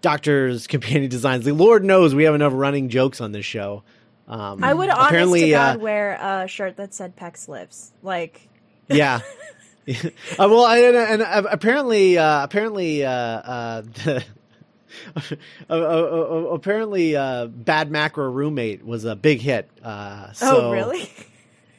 [0.00, 1.44] Doctor's companion designs.
[1.44, 3.82] The Lord knows we have enough running jokes on this show.
[4.26, 7.92] Um, I would honest apparently God uh, wear a shirt that said Pex Lips.
[8.02, 8.48] Like,
[8.88, 9.20] Yeah.
[9.88, 9.92] uh,
[10.38, 14.24] well, I, and, and uh, apparently, uh, apparently, uh, uh, the,
[15.16, 15.20] uh,
[15.68, 15.76] uh, uh,
[16.52, 19.70] apparently, uh, Bad Macro Roommate was a big hit.
[19.82, 21.10] Uh, so, oh, really?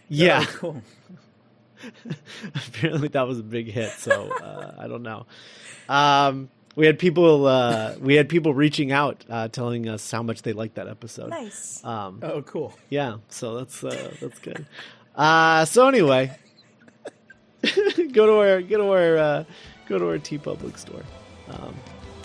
[0.08, 0.46] Yeah.
[0.48, 0.82] Oh, cool.
[2.56, 3.92] apparently, that was a big hit.
[3.92, 5.26] So uh, I don't know.
[5.90, 10.42] Um, we had people, uh, we had people reaching out, uh, telling us how much
[10.42, 11.30] they liked that episode.
[11.30, 11.84] nice.
[11.86, 12.74] Um, Oh, cool.
[12.90, 14.66] yeah, so that's uh, that's good.
[15.16, 16.38] Uh, so anyway,
[18.12, 19.44] go to our go to our uh,
[19.88, 21.04] go to our TeePublic store,
[21.50, 21.74] um,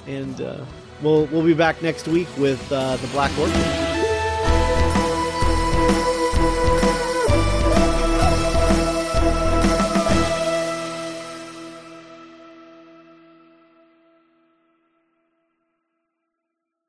[0.08, 0.64] and uh,
[1.00, 3.89] we'll we'll be back next week with uh, the Black Orchid.